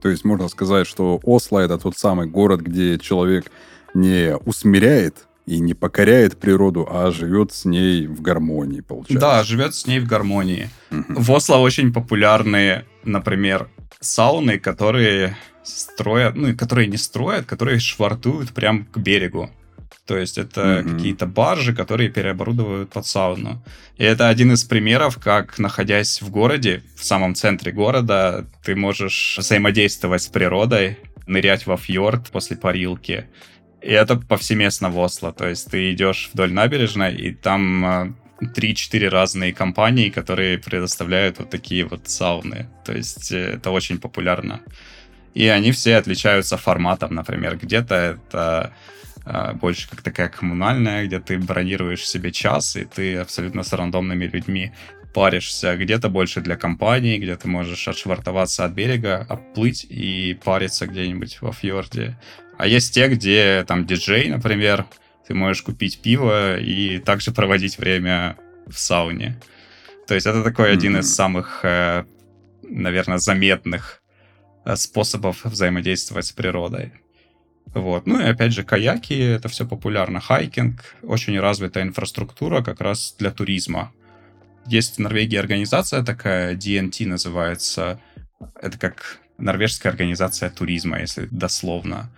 [0.02, 3.52] То есть можно сказать, что Осло это тот самый город, где человек
[3.94, 9.20] не усмиряет и не покоряет природу, а живет с ней в гармонии, получается.
[9.20, 10.70] Да, живет с ней в гармонии.
[10.92, 11.22] Угу.
[11.22, 18.86] В Осло очень популярны, например, сауны, которые строят, ну, которые не строят, которые швартуют прям
[18.86, 19.50] к берегу.
[20.06, 20.94] То есть это mm-hmm.
[20.94, 23.64] какие-то баржи, которые переоборудовывают под сауну.
[23.98, 29.38] И это один из примеров, как, находясь в городе, в самом центре города, ты можешь
[29.40, 33.26] взаимодействовать с природой, нырять во фьорд после парилки,
[33.86, 35.32] и это повсеместно в Осло.
[35.32, 41.52] То есть ты идешь вдоль набережной, и там 3-4 а, разные компании, которые предоставляют вот
[41.52, 42.68] такие вот сауны.
[42.84, 44.62] То есть э, это очень популярно.
[45.36, 47.58] И они все отличаются форматом, например.
[47.58, 48.74] Где-то это
[49.24, 54.26] а, больше как такая коммунальная, где ты бронируешь себе час, и ты абсолютно с рандомными
[54.26, 54.72] людьми
[55.16, 55.78] паришься.
[55.78, 61.54] Где-то больше для компании, где ты можешь отшвартоваться от берега, оплыть и париться где-нибудь во
[61.54, 62.18] фьорде.
[62.58, 64.86] А есть те, где там диджей, например,
[65.28, 68.38] ты можешь купить пиво и также проводить время
[68.68, 69.40] в сауне.
[70.08, 70.74] То есть это такой mm-hmm.
[70.74, 72.06] один из самых, э,
[72.64, 74.02] наверное, заметных
[74.66, 76.94] э, способов взаимодействовать с природой.
[77.74, 78.06] Вот.
[78.06, 80.20] Ну и опять же, каяки, это все популярно.
[80.20, 83.92] Хайкинг, очень развитая инфраструктура как раз для туризма.
[84.68, 88.00] Есть в Норвегии организация такая, DNT называется.
[88.62, 92.10] Это как норвежская организация туризма, если дословно.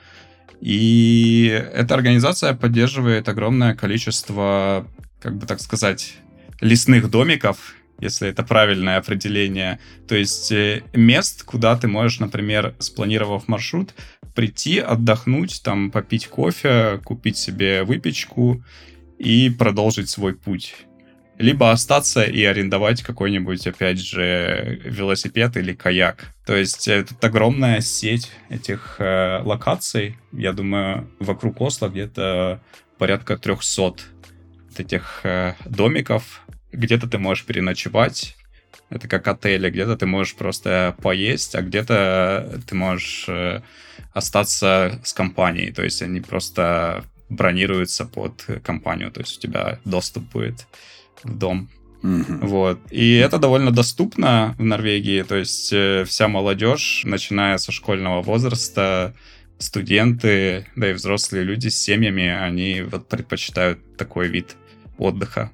[0.61, 4.87] И эта организация поддерживает огромное количество,
[5.21, 6.15] как бы так сказать,
[6.61, 9.79] лесных домиков, если это правильное определение.
[10.07, 13.93] То есть э, мест, куда ты можешь, например, спланировав маршрут,
[14.35, 18.63] прийти, отдохнуть, там, попить кофе, купить себе выпечку
[19.17, 20.75] и продолжить свой путь
[21.37, 26.33] либо остаться и арендовать какой-нибудь, опять же, велосипед или каяк.
[26.45, 30.17] То есть это огромная сеть этих э, локаций.
[30.31, 32.59] Я думаю, вокруг Осло где-то
[32.97, 34.05] порядка 300 вот
[34.77, 36.41] этих э, домиков.
[36.71, 38.35] Где-то ты можешь переночевать,
[38.89, 43.61] это как отели, где-то ты можешь просто поесть, а где-то ты можешь э,
[44.13, 45.71] остаться с компанией.
[45.71, 50.65] То есть они просто бронируются под компанию, то есть у тебя доступ будет
[51.23, 51.69] дом.
[52.03, 52.45] Mm-hmm.
[52.45, 52.79] Вот.
[52.91, 55.23] И это довольно доступно в Норвегии.
[55.23, 59.15] То есть э, вся молодежь, начиная со школьного возраста,
[59.57, 64.55] студенты, да и взрослые люди с семьями, они вот предпочитают такой вид
[64.97, 65.51] отдыха.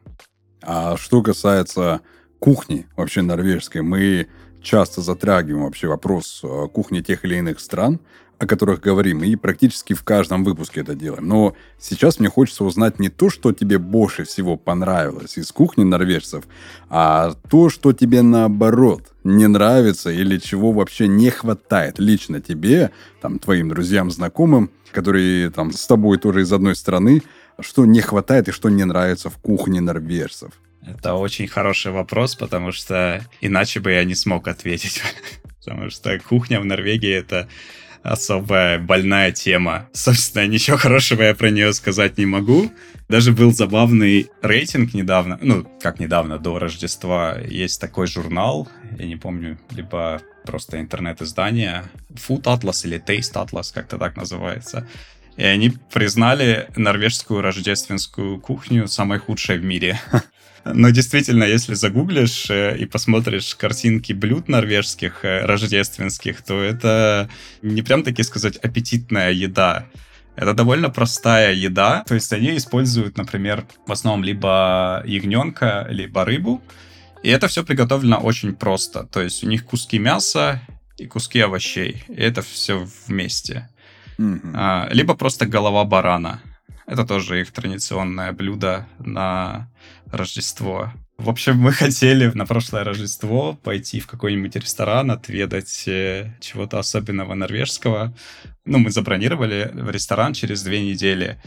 [0.61, 2.01] А что касается
[2.43, 3.81] кухни вообще норвежской.
[3.81, 4.27] Мы
[4.61, 8.01] часто затрагиваем вообще вопрос э, кухни тех или иных стран,
[8.43, 11.27] о которых говорим, и практически в каждом выпуске это делаем.
[11.27, 16.43] Но сейчас мне хочется узнать не то, что тебе больше всего понравилось из кухни норвежцев,
[16.89, 23.39] а то, что тебе наоборот не нравится или чего вообще не хватает лично тебе, там,
[23.39, 27.23] твоим друзьям, знакомым, которые там с тобой тоже из одной страны,
[27.59, 30.51] что не хватает и что не нравится в кухне норвежцев.
[30.85, 35.01] Это очень хороший вопрос, потому что иначе бы я не смог ответить.
[35.65, 37.47] Потому что кухня в Норвегии это
[38.03, 39.87] особая больная тема.
[39.93, 42.71] Собственно, ничего хорошего я про нее сказать не могу.
[43.09, 49.15] Даже был забавный рейтинг недавно, ну, как недавно, до Рождества, есть такой журнал, я не
[49.15, 54.87] помню, либо просто интернет-издание, Food Atlas или Taste Atlas, как-то так называется.
[55.35, 59.99] И они признали норвежскую рождественскую кухню самой худшей в мире.
[60.65, 67.29] Но действительно, если загуглишь э, и посмотришь картинки блюд норвежских, э, рождественских, то это
[67.61, 69.87] не прям таки сказать аппетитная еда.
[70.35, 72.03] Это довольно простая еда.
[72.07, 76.61] То есть они используют, например, в основном либо ягненка, либо рыбу.
[77.23, 79.03] И это все приготовлено очень просто.
[79.03, 80.61] То есть у них куски мяса
[80.97, 82.03] и куски овощей.
[82.07, 83.69] И это все вместе.
[84.19, 84.93] Mm-hmm.
[84.93, 86.39] либо просто голова барана.
[86.85, 89.69] Это тоже их традиционное блюдо на
[90.11, 90.91] Рождество.
[91.17, 97.33] В общем, мы хотели на прошлое Рождество пойти в какой-нибудь ресторан, отведать э, чего-то особенного
[97.35, 98.13] норвежского.
[98.65, 101.39] Ну, мы забронировали в ресторан через две недели.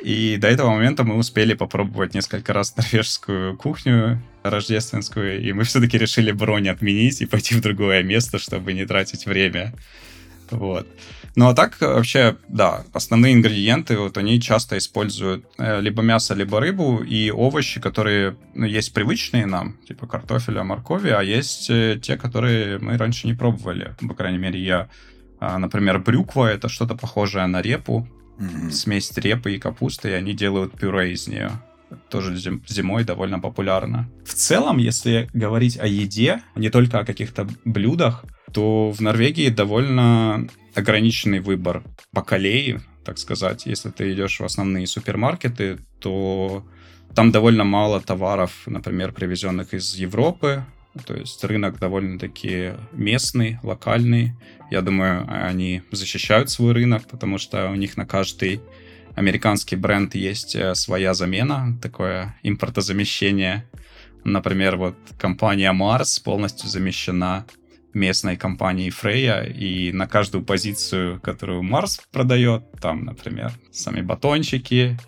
[0.00, 5.96] И до этого момента мы успели попробовать несколько раз норвежскую кухню рождественскую, и мы все-таки
[5.98, 9.74] решили бронь отменить и пойти в другое место, чтобы не тратить время.
[10.56, 10.86] Вот.
[11.34, 16.60] Ну а так вообще, да, основные ингредиенты, вот они часто используют э, либо мясо, либо
[16.60, 22.16] рыбу и овощи, которые ну, есть привычные нам, типа картофеля, моркови, а есть э, те,
[22.16, 23.94] которые мы раньше не пробовали.
[24.06, 24.88] По крайней мере, я,
[25.40, 28.06] а, например, брюква это что-то похожее на репу,
[28.38, 28.70] mm-hmm.
[28.70, 31.52] смесь репы и капусты, и они делают пюре из нее
[32.08, 34.08] тоже зим, зимой довольно популярно.
[34.24, 40.48] В целом, если говорить о еде, не только о каких-то блюдах, то в Норвегии довольно
[40.74, 43.66] ограниченный выбор бакалеи, так сказать.
[43.66, 46.64] Если ты идешь в основные супермаркеты, то
[47.14, 50.64] там довольно мало товаров, например, привезенных из Европы.
[51.06, 54.34] То есть рынок довольно-таки местный, локальный.
[54.70, 58.60] Я думаю, они защищают свой рынок, потому что у них на каждый
[59.14, 63.68] американский бренд есть э, своя замена, такое импортозамещение.
[64.24, 67.46] Например, вот компания Mars полностью замещена
[67.94, 74.98] местной компанией Freya, и на каждую позицию, которую Марс продает, там, например, сами батончики,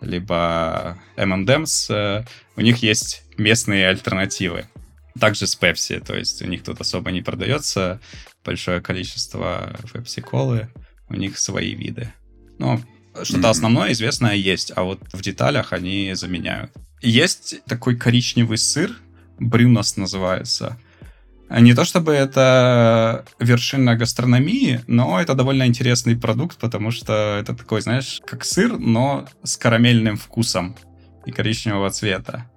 [0.00, 2.24] либо M&M's, э,
[2.56, 4.66] у них есть местные альтернативы.
[5.18, 8.00] Также с Pepsi, то есть у них тут особо не продается
[8.44, 10.68] большое количество Pepsi-колы,
[11.08, 12.12] у них свои виды.
[12.58, 12.80] Но
[13.22, 13.50] что-то mm-hmm.
[13.50, 16.72] основное известное есть, а вот в деталях они заменяют.
[17.02, 18.96] Есть такой коричневый сыр,
[19.38, 20.78] брюнос называется–
[21.58, 27.80] не то чтобы это вершина гастрономии, но это довольно интересный продукт, потому что это такой,
[27.80, 30.76] знаешь, как сыр, но с карамельным вкусом
[31.26, 32.48] и коричневого цвета.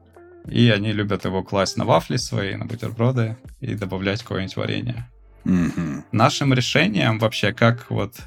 [0.47, 5.09] И они любят его класть на вафли свои, на бутерброды и добавлять какое-нибудь варенье.
[5.45, 6.03] Mm-hmm.
[6.11, 8.17] Нашим решением вообще, как вот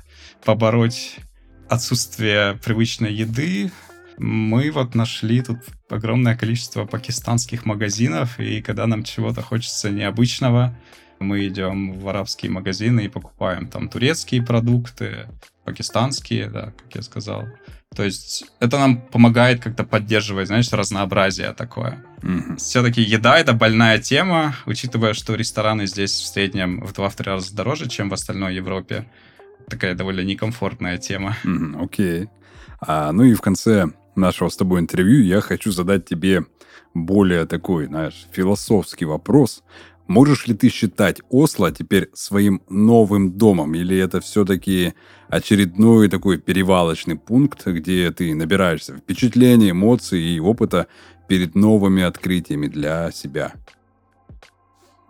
[0.45, 1.19] побороть
[1.68, 3.70] отсутствие привычной еды,
[4.18, 5.59] мы вот нашли тут
[5.90, 10.76] огромное количество пакистанских магазинов, и когда нам чего-то хочется необычного,
[11.18, 15.29] мы идем в арабские магазины и покупаем там турецкие продукты,
[15.64, 17.46] пакистанские, да, как я сказал.
[17.94, 22.05] То есть это нам помогает как-то поддерживать, знаешь, разнообразие такое.
[22.20, 22.57] Mm-hmm.
[22.57, 27.88] Все-таки еда— это больная тема, учитывая, что рестораны здесь в среднем в 2-3 раза дороже,
[27.88, 29.07] чем в остальной Европе.
[29.68, 31.37] Такая довольно некомфортная тема.
[31.42, 31.50] Окей.
[31.50, 32.29] Mm-hmm, okay.
[32.81, 36.45] а, ну и в конце нашего с тобой интервью я хочу задать тебе
[36.95, 39.62] более такой, знаешь, философский вопрос.
[40.07, 43.74] Можешь ли ты считать Осло теперь своим новым домом?
[43.74, 44.95] Или это все-таки
[45.28, 50.86] очередной такой перевалочный пункт, где ты набираешься впечатлений, эмоций и опыта
[51.26, 53.55] перед новыми открытиями для себя?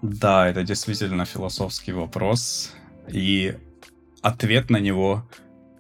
[0.01, 2.73] Да, это действительно философский вопрос.
[3.09, 3.55] И
[4.23, 5.29] ответ на него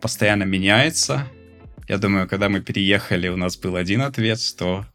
[0.00, 1.26] постоянно меняется.
[1.88, 4.86] Я думаю, когда мы переехали, у нас был один ответ, что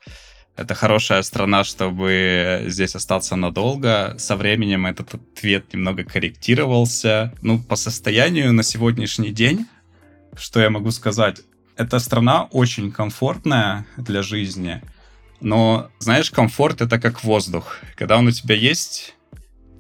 [0.58, 4.16] это хорошая страна, чтобы здесь остаться надолго.
[4.18, 7.34] Со временем этот ответ немного корректировался.
[7.42, 9.66] Ну, по состоянию на сегодняшний день,
[10.38, 11.42] что я могу сказать,
[11.78, 14.82] эта страна очень комфортная для жизни.
[15.40, 17.80] Но, знаешь, комфорт— это как воздух.
[17.96, 19.16] Когда он у тебя есть,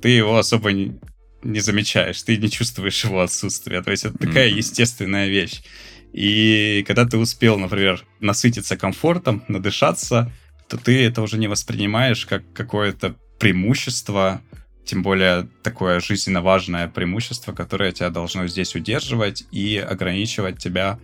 [0.01, 0.71] ты его особо
[1.43, 3.81] не, замечаешь, ты не чувствуешь его отсутствие.
[3.81, 4.57] То есть это такая mm-hmm.
[4.57, 5.61] естественная вещь.
[6.13, 10.31] И когда ты успел, например, насытиться комфортом, надышаться,
[10.67, 14.41] то ты это уже не воспринимаешь как какое-то преимущество,
[14.85, 20.99] тем более такое жизненно важное преимущество, которое тебя должно здесь удерживать и ограничивать тебя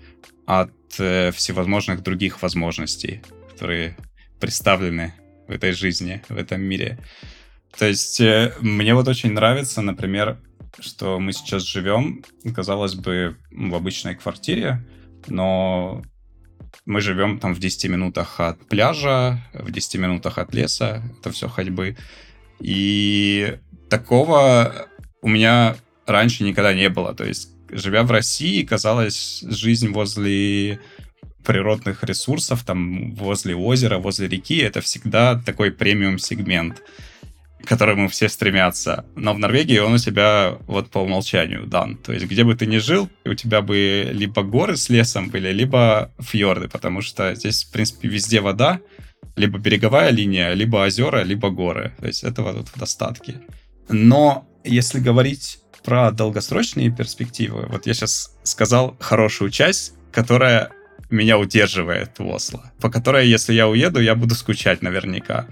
[0.46, 3.98] от э, всевозможных других возможностей, которые
[4.40, 5.14] представлены
[5.48, 7.00] в этой жизни, в этом мире.
[7.78, 10.40] То есть э, мне вот очень нравится, например,
[10.80, 12.24] что мы сейчас живем,
[12.56, 14.86] казалось бы, в обычной квартире,
[15.28, 16.04] но
[16.86, 21.48] мы живем там в 10 минутах от пляжа, в 10 минутах от леса, это все
[21.48, 21.98] ходьбы.
[22.60, 23.58] И
[23.90, 24.88] такого
[25.22, 25.76] у меня
[26.06, 27.14] раньше никогда не было.
[27.14, 30.80] То есть, живя в России, казалось, жизнь возле
[31.46, 36.82] природных ресурсов, там, возле озера, возле реки, это всегда такой премиум-сегмент
[37.64, 39.06] к которому все стремятся.
[39.16, 41.98] Но в Норвегии он у тебя вот по умолчанию дан.
[41.98, 45.52] То есть где бы ты ни жил, у тебя бы либо горы с лесом были,
[45.52, 48.80] либо фьорды, потому что здесь, в принципе, везде вода,
[49.36, 51.94] либо береговая линия, либо озера, либо горы.
[52.00, 53.42] То есть этого тут в достатке.
[53.90, 60.72] Но если говорить про долгосрочные перспективы, вот я сейчас сказал хорошую часть, которая
[61.10, 65.48] меня удерживает в Осло, по которой, если я уеду, я буду скучать наверняка.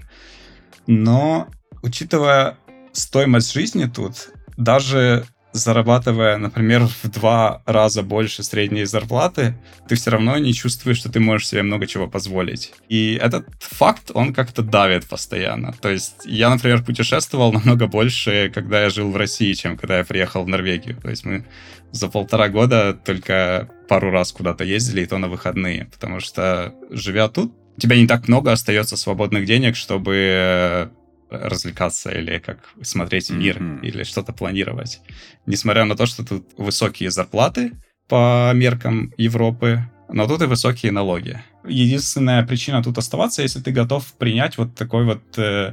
[0.86, 1.48] Но
[1.86, 2.58] учитывая
[2.92, 9.56] стоимость жизни тут, даже зарабатывая, например, в два раза больше средней зарплаты,
[9.88, 12.74] ты все равно не чувствуешь, что ты можешь себе много чего позволить.
[12.88, 15.72] И этот факт, он как-то давит постоянно.
[15.80, 20.04] То есть я, например, путешествовал намного больше, когда я жил в России, чем когда я
[20.04, 20.96] приехал в Норвегию.
[21.00, 21.46] То есть мы
[21.90, 25.86] за полтора года только пару раз куда-то ездили, и то на выходные.
[25.86, 30.90] Потому что, живя тут, у тебя не так много остается свободных денег, чтобы
[31.30, 33.80] развлекаться или как смотреть мир mm-hmm.
[33.82, 35.00] или что-то планировать.
[35.46, 37.72] Несмотря на то, что тут высокие зарплаты
[38.08, 41.42] по меркам Европы, но тут и высокие налоги.
[41.66, 45.72] Единственная причина тут оставаться, если ты готов принять вот такой вот э,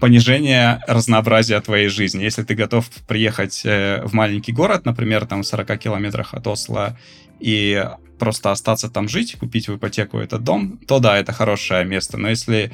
[0.00, 2.22] понижение разнообразия твоей жизни.
[2.22, 6.98] Если ты готов приехать э, в маленький город, например, там в 40 километрах от Осло,
[7.40, 7.84] и
[8.18, 12.16] просто остаться там жить, купить в ипотеку этот дом, то да, это хорошее место.
[12.16, 12.72] Но если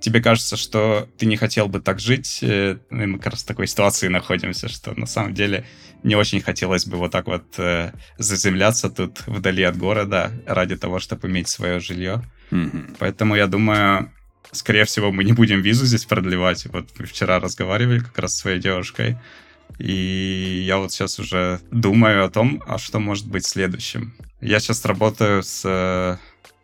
[0.00, 3.46] тебе кажется, что ты не хотел бы так жить, э, ну, мы как раз в
[3.46, 5.64] такой ситуации находимся, что на самом деле
[6.02, 11.00] не очень хотелось бы вот так вот э, заземляться тут вдали от города ради того,
[11.00, 12.22] чтобы иметь свое жилье.
[12.50, 12.96] Mm-hmm.
[12.98, 14.12] Поэтому я думаю,
[14.52, 16.66] скорее всего, мы не будем визу здесь продлевать.
[16.66, 19.18] Вот мы вчера разговаривали как раз с своей девушкой,
[19.78, 24.14] и я вот сейчас уже думаю о том, а что может быть следующим.
[24.40, 26.16] Я сейчас работаю с э,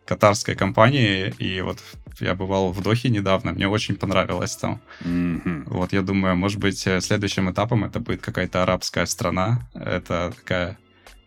[0.05, 1.79] катарской компанией, и вот
[2.19, 4.81] я бывал в Дохе недавно, мне очень понравилось там.
[5.01, 5.63] Mm-hmm.
[5.67, 9.69] Вот я думаю, может быть, э, следующим этапом это будет какая-то арабская страна.
[9.73, 10.77] Это такая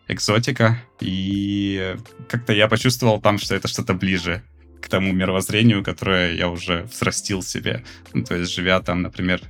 [0.07, 0.81] экзотика.
[0.99, 1.95] И
[2.27, 4.43] как-то я почувствовал там, что это что-то ближе
[4.81, 7.83] к тому мировоззрению, которое я уже взрастил себе.
[8.13, 9.41] Ну, то есть, живя там, например,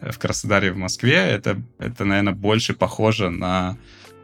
[0.00, 3.76] э, в Краснодаре, в Москве, это, это, наверное, больше похоже на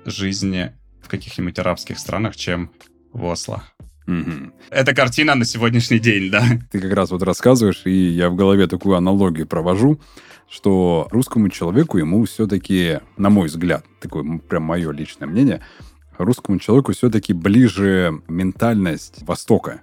[0.06, 0.70] жизнь
[1.02, 2.70] в каких-нибудь арабских странах, чем
[3.12, 3.64] в Осло.
[4.06, 4.52] Угу.
[4.70, 6.44] Это картина на сегодняшний день, да.
[6.70, 10.00] Ты как раз вот рассказываешь, и я в голове такую аналогию провожу,
[10.50, 15.62] что русскому человеку ему все-таки, на мой взгляд, такое прям мое личное мнение,
[16.18, 19.82] русскому человеку все-таки ближе ментальность Востока.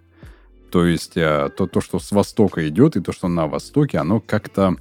[0.71, 4.21] То есть э, то, то, что с Востока идет, и то, что на Востоке, оно
[4.21, 4.77] как-то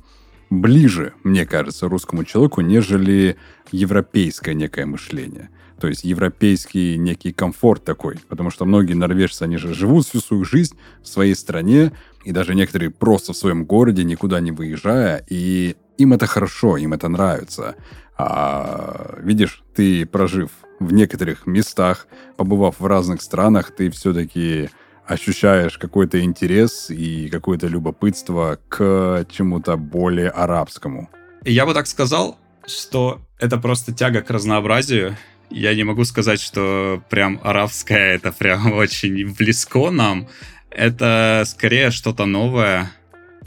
[0.51, 3.37] ближе, мне кажется, русскому человеку, нежели
[3.73, 5.51] европейское некое мышление.
[5.81, 8.19] То есть европейский некий комфорт такой.
[8.29, 11.93] Потому что многие норвежцы, они же живут всю свою жизнь в своей стране,
[12.25, 16.93] и даже некоторые просто в своем городе, никуда не выезжая, и им это хорошо, им
[16.93, 17.77] это нравится.
[18.19, 22.07] А видишь, ты прожив в некоторых местах,
[22.37, 24.69] побывав в разных странах, ты все-таки
[25.07, 31.11] ощущаешь какой-то интерес и какое-то любопытство к чему-то более арабскому.
[31.45, 35.17] Я бы так сказал, что это просто тяга к разнообразию,
[35.51, 40.29] я не могу сказать, что прям арабская это прям очень близко нам.
[40.71, 42.93] Это скорее что-то новое.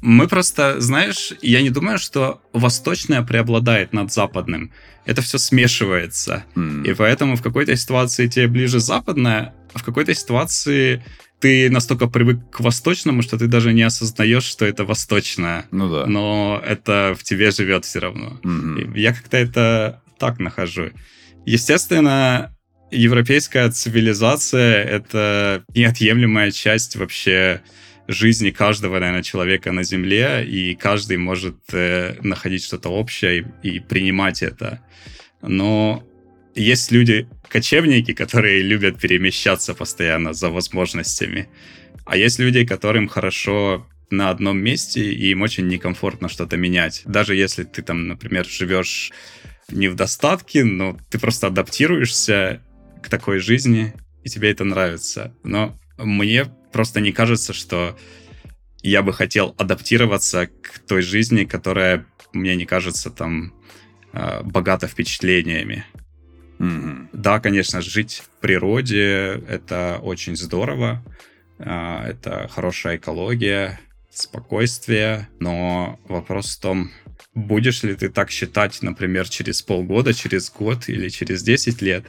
[0.02, 4.72] Мы просто, знаешь, я не думаю, что восточное преобладает над западным.
[5.06, 6.44] Это все смешивается.
[6.56, 6.86] Mm.
[6.86, 11.02] И поэтому в какой-то ситуации тебе ближе западное, а в какой-то ситуации
[11.40, 15.66] ты настолько привык к восточному, что ты даже не осознаешь, что это восточное.
[15.72, 16.06] Ну да.
[16.06, 18.40] Но это в тебе живет все равно.
[18.44, 19.00] Mm-hmm.
[19.00, 20.92] Я как-то это так нахожу.
[21.46, 22.56] Естественно,
[22.92, 27.62] европейская цивилизация— это неотъемлемая часть вообще
[28.08, 33.80] жизни каждого, наверное, человека на Земле, и каждый может э, находить что-то общее и, и
[33.80, 34.82] принимать это.
[35.42, 36.04] Но
[36.56, 41.50] есть люди, кочевники, которые любят перемещаться постоянно за возможностями.
[42.06, 47.02] А есть люди, которым хорошо на одном месте, и им очень некомфортно что-то менять.
[47.06, 49.12] Даже если ты там, например, живешь
[49.70, 52.62] не в достатке, но ты просто адаптируешься
[53.02, 53.94] к такой жизни,
[54.24, 55.36] и тебе это нравится.
[55.44, 57.98] Но мне просто не кажется, что
[58.82, 63.54] я бы хотел адаптироваться к той жизни, которая мне не кажется там
[64.12, 65.86] а, богата впечатлениями.
[66.60, 67.10] Mm-hmm.
[67.14, 71.04] Да, конечно, жить в природе это очень здорово,
[71.60, 73.80] а, это хорошая экология,
[74.12, 76.92] спокойствие, но вопрос в том,
[77.36, 82.06] будешь ли ты так считать, например, через полгода, через год или через 10 лет.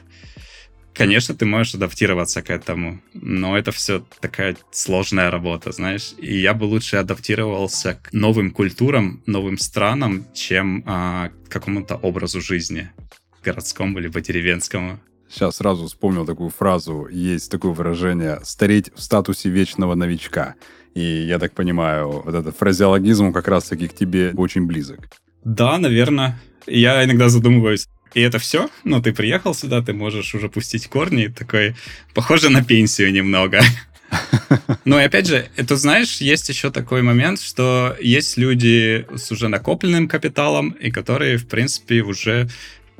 [0.93, 6.13] Конечно, ты можешь адаптироваться к этому, но это все такая сложная работа, знаешь.
[6.17, 12.39] И я бы лучше адаптировался к новым культурам, новым странам, чем а, к какому-то образу
[12.39, 12.91] жизни
[13.43, 14.99] городскому либо деревенскому.
[15.29, 20.55] Сейчас сразу вспомнил такую фразу, есть такое выражение «стареть в статусе вечного новичка».
[20.95, 24.99] И я так понимаю, вот этот фразеологизм как раз-таки к тебе очень близок.
[25.43, 26.39] Да, наверное.
[26.67, 28.69] Я иногда задумываюсь, и это все?
[28.83, 31.75] Ну, ты приехал сюда, ты можешь уже пустить корни, такой,
[32.13, 33.61] похоже на пенсию немного.
[34.85, 39.49] Но и опять же, это знаешь, есть еще такой момент, что есть люди с уже
[39.49, 42.47] накопленным капиталом, и которые, в принципе, уже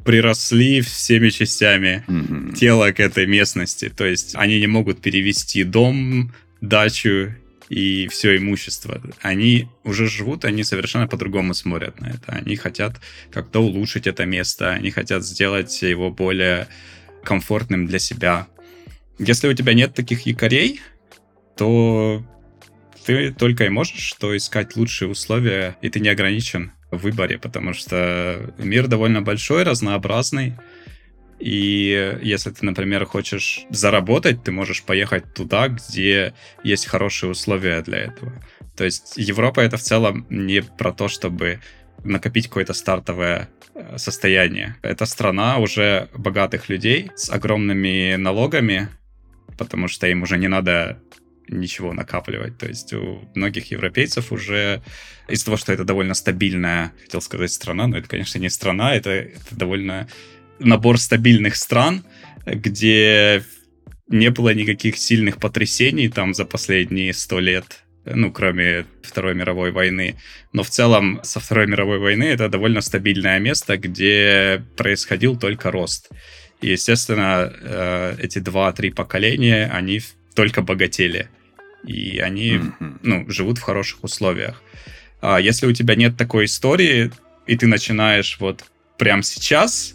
[0.04, 2.54] приросли всеми частями mm-hmm.
[2.54, 3.90] тела к этой местности.
[3.90, 7.34] То есть они не могут перевести дом, дачу
[7.70, 9.02] и все имущество.
[9.22, 12.32] Они уже живут, они совершенно по-другому смотрят на это.
[12.32, 13.00] Они хотят
[13.32, 16.68] как-то улучшить это место, они хотят сделать его более
[17.24, 18.48] комфортным для себя.
[19.18, 20.82] Если у тебя нет таких якорей,
[21.58, 22.24] то
[23.06, 27.74] ты только и можешь что искать лучшие условия, и ты не ограничен в выборе, потому
[27.74, 30.56] что мир довольно большой, разнообразный.
[31.40, 36.34] И если ты, например, хочешь заработать, ты можешь поехать туда, где
[36.64, 38.34] есть хорошие условия для этого.
[38.76, 41.60] То есть Европа это в целом не про то, чтобы
[42.04, 44.76] накопить какое-то стартовое э, состояние.
[44.82, 48.90] Это страна уже богатых людей с огромными налогами,
[49.58, 51.02] потому что им уже не надо
[51.48, 52.58] ничего накапливать.
[52.58, 54.82] То есть у многих европейцев уже
[55.28, 59.10] из-за того, что это довольно стабильная, хотел сказать, страна, но это, конечно, не страна, это,
[59.10, 60.08] это довольно
[60.60, 62.04] набор стабильных стран,
[62.46, 63.44] где
[64.08, 70.16] не было никаких сильных потрясений там за последние сто лет, ну, кроме Второй мировой войны.
[70.54, 76.10] Но в целом со Второй мировой войны это довольно стабильное место, где происходил только рост.
[76.62, 80.02] И, естественно, э, эти два-три поколения, они
[80.36, 81.30] только богатели.
[81.86, 83.00] И они, mm-hmm.
[83.04, 84.62] ну, живут в хороших условиях.
[85.22, 87.12] А если у тебя нет такой истории,
[87.48, 88.64] и ты начинаешь вот
[88.98, 89.95] прямо сейчас,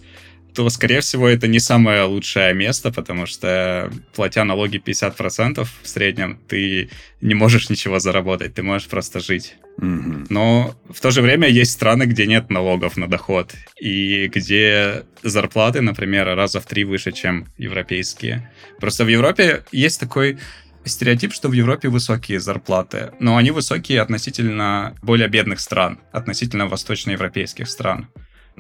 [0.54, 6.38] то, скорее всего, это не самое лучшее место, потому что, платя налоги 50% в среднем,
[6.48, 6.90] ты
[7.20, 9.56] не можешь ничего заработать, ты можешь просто жить.
[9.78, 10.26] Mm-hmm.
[10.30, 15.80] Но в то же время есть страны, где нет налогов на доход, и где зарплаты,
[15.80, 18.50] например, раза в три выше, чем европейские.
[18.78, 20.38] Просто в Европе есть такой
[20.84, 27.68] стереотип, что в Европе высокие зарплаты, но они высокие относительно более бедных стран, относительно восточноевропейских
[27.68, 28.08] стран.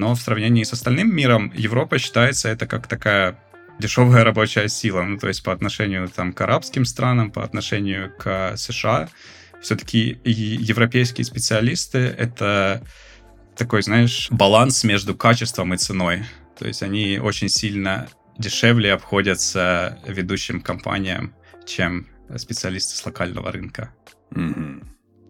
[0.00, 3.38] Но в сравнении с остальным миром Европа считается это как такая
[3.78, 8.56] дешевая рабочая сила, ну то есть по отношению там к арабским странам, по отношению к
[8.56, 9.10] США,
[9.60, 12.82] все-таки европейские специалисты это
[13.58, 16.24] такой, знаешь, баланс между качеством и ценой.
[16.58, 21.34] То есть они очень сильно дешевле обходятся ведущим компаниям,
[21.66, 22.06] чем
[22.38, 23.92] специалисты с локального рынка.
[24.30, 24.82] Mm-hmm.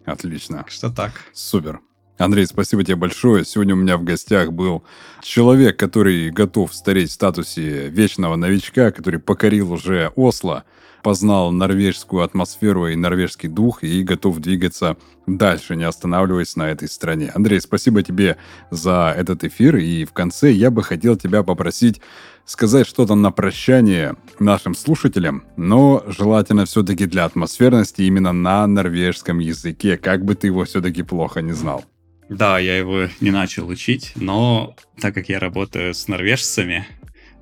[0.05, 0.63] Отлично.
[0.69, 1.11] Что так.
[1.33, 1.81] Супер.
[2.17, 3.45] Андрей, спасибо тебе большое.
[3.45, 4.83] Сегодня у меня в гостях был
[5.21, 10.63] человек, который готов стареть в статусе вечного новичка, который покорил уже Осло,
[11.01, 17.31] познал норвежскую атмосферу и норвежский дух и готов двигаться дальше, не останавливаясь на этой стране.
[17.33, 18.37] Андрей, спасибо тебе
[18.69, 19.77] за этот эфир.
[19.77, 22.01] И в конце я бы хотел тебя попросить
[22.45, 29.97] сказать что-то на прощание нашим слушателям, но желательно все-таки для атмосферности именно на норвежском языке,
[29.97, 31.85] как бы ты его все-таки плохо не знал.
[32.31, 36.87] Да, я его не начал учить, но так как я работаю с норвежцами,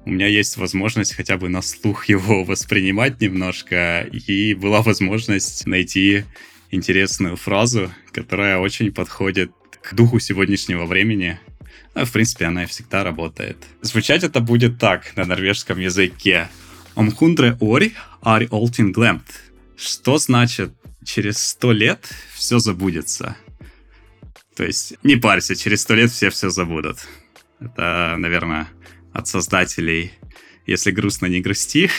[0.03, 6.25] у меня есть возможность хотя бы на слух его воспринимать немножко, и была возможность найти
[6.71, 9.51] интересную фразу, которая очень подходит
[9.83, 11.39] к духу сегодняшнего времени.
[11.93, 13.57] Ну, в принципе, она и всегда работает.
[13.81, 16.49] Звучать это будет так на норвежском языке.
[16.95, 17.91] Hundre år
[18.23, 19.29] är allting glömt.
[19.77, 20.71] Что значит
[21.05, 23.37] через сто лет все забудется.
[24.59, 26.97] То есть не парься, через сто лет все все забудут.
[27.61, 28.67] Это, наверное,
[29.13, 30.11] от создателей
[30.65, 31.89] «Если грустно, не грусти».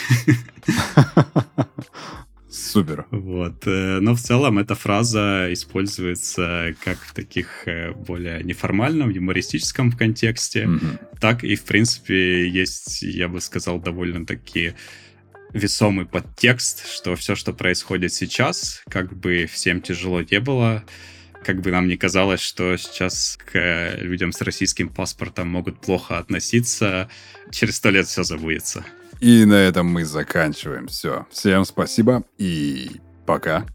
[2.51, 3.07] Супер.
[3.09, 3.65] Вот.
[3.65, 10.65] Э, но в целом эта фраза используется как в таких э, более неформальном, юмористическом контексте,
[10.65, 11.17] mm-hmm.
[11.19, 14.73] так и, в принципе, есть, я бы сказал, довольно-таки
[15.51, 20.85] весомый подтекст, что все, что происходит сейчас, как бы всем тяжело не было,
[21.43, 27.09] как бы нам не казалось, что сейчас к людям с российским паспортом могут плохо относиться,
[27.51, 28.85] через сто лет все забудется.
[29.19, 30.87] И на этом мы заканчиваем.
[30.87, 31.27] Все.
[31.31, 33.65] Всем спасибо и пока.